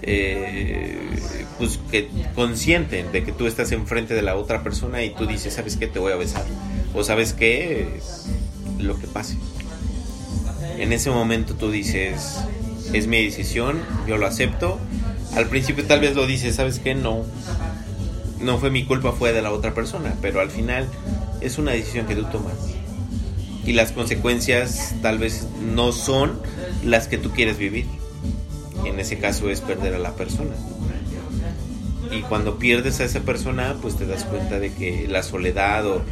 eh, 0.02 0.98
pues 1.56 1.80
que 1.90 2.10
consciente 2.34 3.04
de 3.10 3.24
que 3.24 3.32
tú 3.32 3.46
estás 3.46 3.72
enfrente 3.72 4.12
de 4.12 4.20
la 4.20 4.36
otra 4.36 4.62
persona 4.62 5.02
y 5.02 5.14
tú 5.14 5.26
dices, 5.26 5.54
¿sabes 5.54 5.78
qué? 5.78 5.86
Te 5.86 5.98
voy 5.98 6.12
a 6.12 6.16
besar. 6.16 6.44
O 6.94 7.04
¿sabes 7.04 7.32
qué? 7.32 8.00
lo 8.82 8.98
que 8.98 9.06
pase. 9.06 9.36
En 10.78 10.92
ese 10.92 11.10
momento 11.10 11.54
tú 11.54 11.70
dices, 11.70 12.38
es 12.92 13.06
mi 13.06 13.24
decisión, 13.24 13.80
yo 14.06 14.16
lo 14.16 14.26
acepto. 14.26 14.78
Al 15.34 15.48
principio 15.48 15.84
tal 15.84 16.00
vez 16.00 16.14
lo 16.14 16.26
dices, 16.26 16.56
¿sabes 16.56 16.78
qué? 16.78 16.94
No. 16.94 17.24
No 18.40 18.58
fue 18.58 18.70
mi 18.70 18.84
culpa, 18.84 19.12
fue 19.12 19.32
de 19.32 19.42
la 19.42 19.52
otra 19.52 19.72
persona, 19.72 20.14
pero 20.20 20.40
al 20.40 20.50
final 20.50 20.88
es 21.40 21.58
una 21.58 21.72
decisión 21.72 22.06
que 22.06 22.16
tú 22.16 22.24
tomas. 22.24 22.54
Y 23.64 23.72
las 23.72 23.92
consecuencias 23.92 24.94
tal 25.02 25.18
vez 25.18 25.46
no 25.74 25.92
son 25.92 26.40
las 26.84 27.06
que 27.06 27.18
tú 27.18 27.30
quieres 27.30 27.58
vivir. 27.58 27.86
En 28.84 28.98
ese 28.98 29.18
caso 29.18 29.48
es 29.48 29.60
perder 29.60 29.94
a 29.94 29.98
la 29.98 30.14
persona. 30.14 30.54
Y 32.10 32.22
cuando 32.22 32.58
pierdes 32.58 33.00
a 33.00 33.04
esa 33.04 33.20
persona, 33.20 33.76
pues 33.80 33.96
te 33.96 34.06
das 34.06 34.24
cuenta 34.24 34.58
de 34.58 34.72
que 34.72 35.06
la 35.08 35.22
soledad 35.22 35.86
o 35.86 36.02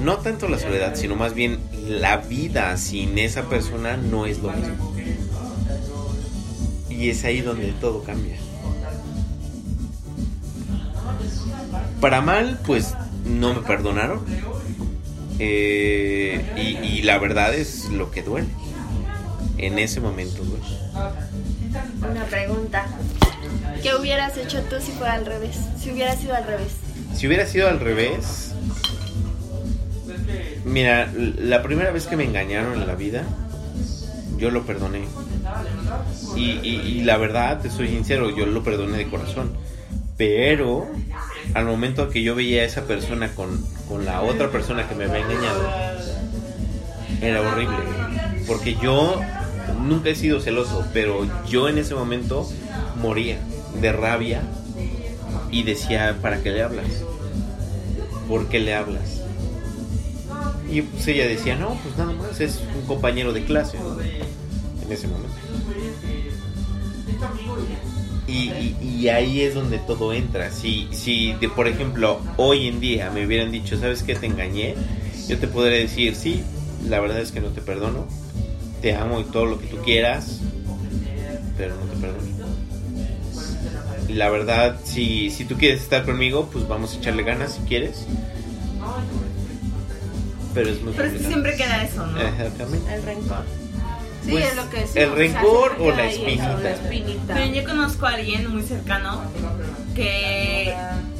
no 0.00 0.18
tanto 0.18 0.48
la 0.48 0.58
soledad, 0.58 0.94
sino 0.94 1.16
más 1.16 1.34
bien 1.34 1.58
la 1.86 2.18
vida 2.18 2.76
sin 2.76 3.18
esa 3.18 3.42
persona 3.44 3.96
no 3.96 4.26
es 4.26 4.38
lo 4.38 4.52
mismo. 4.52 4.94
Y 6.88 7.10
es 7.10 7.24
ahí 7.24 7.40
donde 7.40 7.72
todo 7.72 8.02
cambia. 8.02 8.36
Para 12.00 12.20
mal, 12.20 12.58
pues 12.66 12.94
no 13.24 13.54
me 13.54 13.60
perdonaron. 13.60 14.20
Eh, 15.38 16.44
y, 16.56 16.86
y 16.86 17.02
la 17.02 17.18
verdad 17.18 17.54
es 17.54 17.86
lo 17.90 18.10
que 18.10 18.22
duele. 18.22 18.48
En 19.58 19.78
ese 19.78 20.00
momento 20.00 20.42
duele. 20.42 20.64
Una 22.10 22.24
pregunta. 22.24 22.86
¿Qué 23.82 23.94
hubieras 23.94 24.36
hecho 24.36 24.62
tú 24.62 24.76
si 24.80 24.92
fuera 24.92 25.14
al 25.14 25.26
revés? 25.26 25.56
Si 25.78 25.90
hubiera 25.90 26.16
sido 26.16 26.34
al 26.34 26.44
revés. 26.44 26.72
Si 27.14 27.26
hubiera 27.26 27.46
sido 27.46 27.68
al 27.68 27.80
revés, 27.80 28.49
mira, 30.70 31.10
la 31.14 31.62
primera 31.62 31.90
vez 31.90 32.06
que 32.06 32.16
me 32.16 32.24
engañaron 32.24 32.74
en 32.80 32.86
la 32.86 32.94
vida, 32.94 33.24
yo 34.38 34.50
lo 34.50 34.64
perdoné. 34.64 35.02
Y, 36.36 36.60
y- 36.62 36.98
y 36.98 37.02
la 37.02 37.16
verdad, 37.16 37.60
te 37.60 37.70
soy 37.70 37.88
sincero, 37.88 38.30
yo 38.34 38.46
lo 38.46 38.62
perdoné 38.62 38.98
de 38.98 39.08
corazón. 39.08 39.52
Pero 40.16 40.88
al 41.54 41.64
momento 41.64 42.08
que 42.10 42.22
yo 42.22 42.34
veía 42.34 42.62
a 42.62 42.64
esa 42.64 42.82
persona 42.84 43.34
con, 43.34 43.64
con 43.88 44.04
la 44.04 44.20
otra 44.22 44.50
persona 44.50 44.88
que 44.88 44.94
me 44.94 45.04
había 45.04 45.18
engañado, 45.20 45.60
era 47.22 47.40
horrible. 47.40 47.76
Porque 48.46 48.76
yo 48.82 49.20
nunca 49.82 50.10
he 50.10 50.14
sido 50.14 50.40
celoso, 50.40 50.86
pero 50.92 51.26
yo 51.48 51.68
en 51.68 51.78
ese 51.78 51.94
momento 51.94 52.48
moría 52.96 53.38
de 53.80 53.92
rabia 53.92 54.42
y 55.50 55.62
decía, 55.62 56.16
¿para 56.20 56.42
qué 56.42 56.50
le 56.50 56.62
hablas? 56.62 56.86
¿Por 58.28 58.48
qué 58.48 58.60
le 58.60 58.74
hablas? 58.74 59.22
Y 60.70 60.82
pues 60.82 61.06
ella 61.08 61.26
decía, 61.26 61.56
no, 61.56 61.74
pues 61.82 61.96
nada 61.96 62.12
más, 62.12 62.40
es 62.40 62.60
un 62.74 62.86
compañero 62.86 63.32
de 63.32 63.44
clase 63.44 63.76
en 63.76 64.92
ese 64.92 65.08
momento. 65.08 65.34
Y, 68.26 68.32
y- 68.32 68.76
y 69.00 69.08
ahí 69.08 69.40
es 69.40 69.54
donde 69.54 69.78
todo 69.78 70.12
entra. 70.12 70.50
Si, 70.52 70.88
si 70.92 71.32
de, 71.34 71.48
por 71.48 71.66
ejemplo, 71.66 72.20
hoy 72.36 72.68
en 72.68 72.78
día 72.80 73.10
me 73.10 73.26
hubieran 73.26 73.50
dicho, 73.50 73.78
¿sabes 73.78 74.02
qué? 74.04 74.14
Te 74.14 74.26
engañé. 74.26 74.74
Yo 75.28 75.38
te 75.38 75.48
podría 75.48 75.78
decir, 75.78 76.14
sí, 76.14 76.42
la 76.88 77.00
verdad 77.00 77.20
es 77.20 77.32
que 77.32 77.40
no 77.40 77.48
te 77.48 77.60
perdono. 77.60 78.06
Te 78.80 78.94
amo 78.94 79.20
y 79.20 79.24
todo 79.24 79.46
lo 79.46 79.60
que 79.60 79.66
tú 79.66 79.78
quieras, 79.78 80.40
pero 81.58 81.74
no 81.74 81.82
te 81.82 81.96
perdono. 81.96 82.30
La 84.08 84.30
verdad, 84.30 84.78
si, 84.84 85.30
si 85.30 85.44
tú 85.44 85.56
quieres 85.56 85.82
estar 85.82 86.04
conmigo, 86.04 86.48
pues 86.52 86.66
vamos 86.66 86.94
a 86.94 86.98
echarle 86.98 87.22
ganas 87.24 87.54
si 87.54 87.60
quieres. 87.62 88.06
Pero 90.54 90.70
es 90.70 90.82
muy 90.82 90.92
Pero 90.94 91.08
es 91.08 91.14
que 91.20 91.26
siempre 91.26 91.56
queda 91.56 91.82
eso, 91.84 92.06
¿no? 92.06 92.20
Exactamente. 92.20 92.94
El 92.94 93.02
rencor. 93.02 93.44
Sí, 94.24 94.32
Pues, 94.32 94.44
es 94.46 94.56
lo 94.56 94.68
que 94.70 94.80
decimos, 94.80 94.96
el 94.96 95.08
o 95.12 95.16
sea, 95.16 95.16
rencor 95.40 95.76
o 95.80 95.90
la 95.92 96.06
espinita. 96.06 96.58
la 96.58 96.70
espinita. 96.72 97.34
Miren, 97.34 97.54
yo 97.54 97.64
conozco 97.64 98.06
a 98.06 98.10
alguien 98.10 98.50
muy 98.50 98.62
cercano 98.62 99.22
que 99.94 100.74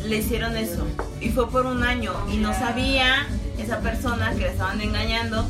le 0.05 0.17
hicieron 0.17 0.57
eso 0.57 0.87
y 1.21 1.31
fue 1.31 1.51
por 1.51 1.65
un 1.67 1.83
año 1.83 2.13
y 2.31 2.37
no 2.37 2.53
sabía 2.53 3.27
esa 3.59 3.81
persona 3.81 4.33
que 4.33 4.41
le 4.41 4.49
estaban 4.51 4.81
engañando. 4.83 5.49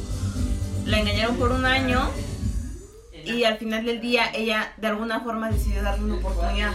La 0.87 1.01
engañaron 1.01 1.37
por 1.37 1.51
un 1.53 1.65
año 1.65 2.09
y 3.25 3.45
al 3.45 3.59
final 3.59 3.85
del 3.85 4.01
día 4.01 4.31
ella 4.33 4.73
de 4.77 4.87
alguna 4.87 5.21
forma 5.21 5.51
decidió 5.51 5.83
darle 5.83 6.05
una 6.05 6.15
oportunidad. 6.17 6.73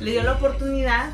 Le 0.00 0.10
dio 0.12 0.22
la 0.22 0.32
oportunidad, 0.32 1.10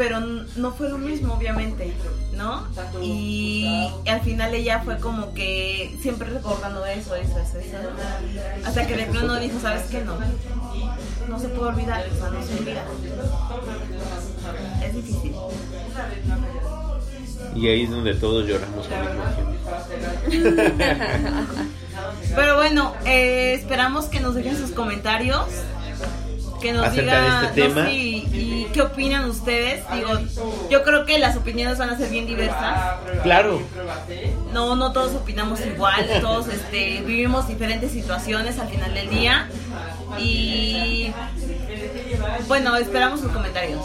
pero 0.00 0.18
no 0.18 0.72
fue 0.72 0.88
lo 0.88 0.96
mismo 0.96 1.34
obviamente, 1.34 1.92
¿no? 2.34 2.66
Y 3.02 3.86
al 4.06 4.22
final 4.22 4.54
ella 4.54 4.80
fue 4.82 4.98
como 4.98 5.34
que 5.34 5.94
siempre 6.00 6.30
recordando 6.30 6.86
eso, 6.86 7.14
eso, 7.16 7.38
eso, 7.38 7.58
eso. 7.58 7.76
Hasta 8.64 8.86
que 8.86 8.96
de 8.96 9.04
plano 9.04 9.38
dijo, 9.38 9.60
¿sabes 9.60 9.82
qué? 9.90 10.00
No, 10.00 10.16
no 11.28 11.38
se 11.38 11.48
puede 11.48 11.68
olvidar, 11.72 12.02
o 12.10 12.16
sea, 12.16 12.30
no 12.30 12.42
se 12.42 12.58
olvida. 12.60 12.82
Es 14.82 14.94
difícil. 14.94 15.34
Y 17.54 17.68
ahí 17.68 17.82
es 17.82 17.90
donde 17.90 18.14
todos 18.14 18.48
lloramos 18.48 18.88
mismo 20.30 20.50
tiempo. 20.54 20.80
Pero 22.34 22.56
bueno, 22.56 22.94
eh, 23.04 23.52
esperamos 23.52 24.06
que 24.06 24.20
nos 24.20 24.34
dejen 24.34 24.56
sus 24.56 24.70
comentarios. 24.70 25.44
Que 26.60 26.72
nos 26.72 26.92
de 26.94 27.00
este 27.00 27.68
no, 27.68 27.74
tema. 27.74 27.86
sí, 27.86 28.26
y 28.32 28.66
qué 28.72 28.82
opinan 28.82 29.24
ustedes. 29.28 29.82
Digo, 29.92 30.10
yo 30.70 30.82
creo 30.82 31.04
que 31.06 31.18
las 31.18 31.36
opiniones 31.36 31.78
van 31.78 31.90
a 31.90 31.96
ser 31.96 32.10
bien 32.10 32.26
diversas. 32.26 32.96
Claro, 33.22 33.62
No, 34.52 34.76
no 34.76 34.92
todos 34.92 35.14
opinamos 35.14 35.60
igual, 35.64 36.06
todos 36.20 36.48
este, 36.48 37.02
vivimos 37.02 37.48
diferentes 37.48 37.90
situaciones 37.92 38.58
al 38.58 38.68
final 38.68 38.92
del 38.94 39.08
día. 39.10 39.48
Y 40.18 41.12
bueno, 42.48 42.76
esperamos 42.76 43.20
sus 43.20 43.30
comentarios. 43.32 43.80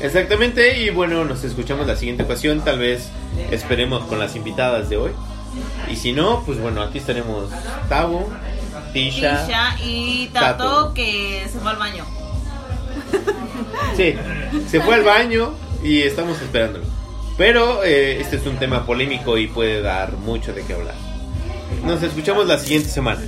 exactamente. 0.00 0.78
Y 0.82 0.90
bueno, 0.90 1.24
nos 1.24 1.44
escuchamos 1.44 1.86
la 1.86 1.96
siguiente 1.96 2.22
ocasión. 2.24 2.60
Tal 2.64 2.78
vez 2.78 3.08
esperemos 3.50 4.04
con 4.06 4.18
las 4.18 4.34
invitadas 4.36 4.88
de 4.88 4.96
hoy. 4.96 5.10
Y 5.90 5.96
si 5.96 6.12
no, 6.12 6.42
pues 6.44 6.60
bueno, 6.60 6.82
aquí 6.82 6.98
estaremos 6.98 7.50
Tavo, 7.88 8.28
Tisha. 8.92 9.46
Tisha 9.46 9.76
y 9.84 10.28
Tato, 10.32 10.64
Tato. 10.64 10.94
que 10.94 11.46
se 11.50 11.58
fue 11.58 11.70
al 11.70 11.76
baño. 11.76 12.04
Sí, 13.96 14.14
se 14.68 14.80
fue 14.80 14.94
al 14.94 15.02
baño 15.02 15.52
y 15.82 16.02
estamos 16.02 16.40
esperándolo. 16.40 16.84
Pero 17.36 17.82
eh, 17.84 18.20
este 18.20 18.36
es 18.36 18.46
un 18.46 18.56
tema 18.56 18.86
polémico 18.86 19.36
y 19.38 19.46
puede 19.48 19.80
dar 19.82 20.12
mucho 20.12 20.52
de 20.52 20.62
qué 20.64 20.74
hablar. 20.74 20.94
Nos 21.84 22.02
escuchamos 22.02 22.46
la 22.46 22.58
siguiente 22.58 22.88
semana. 22.88 23.20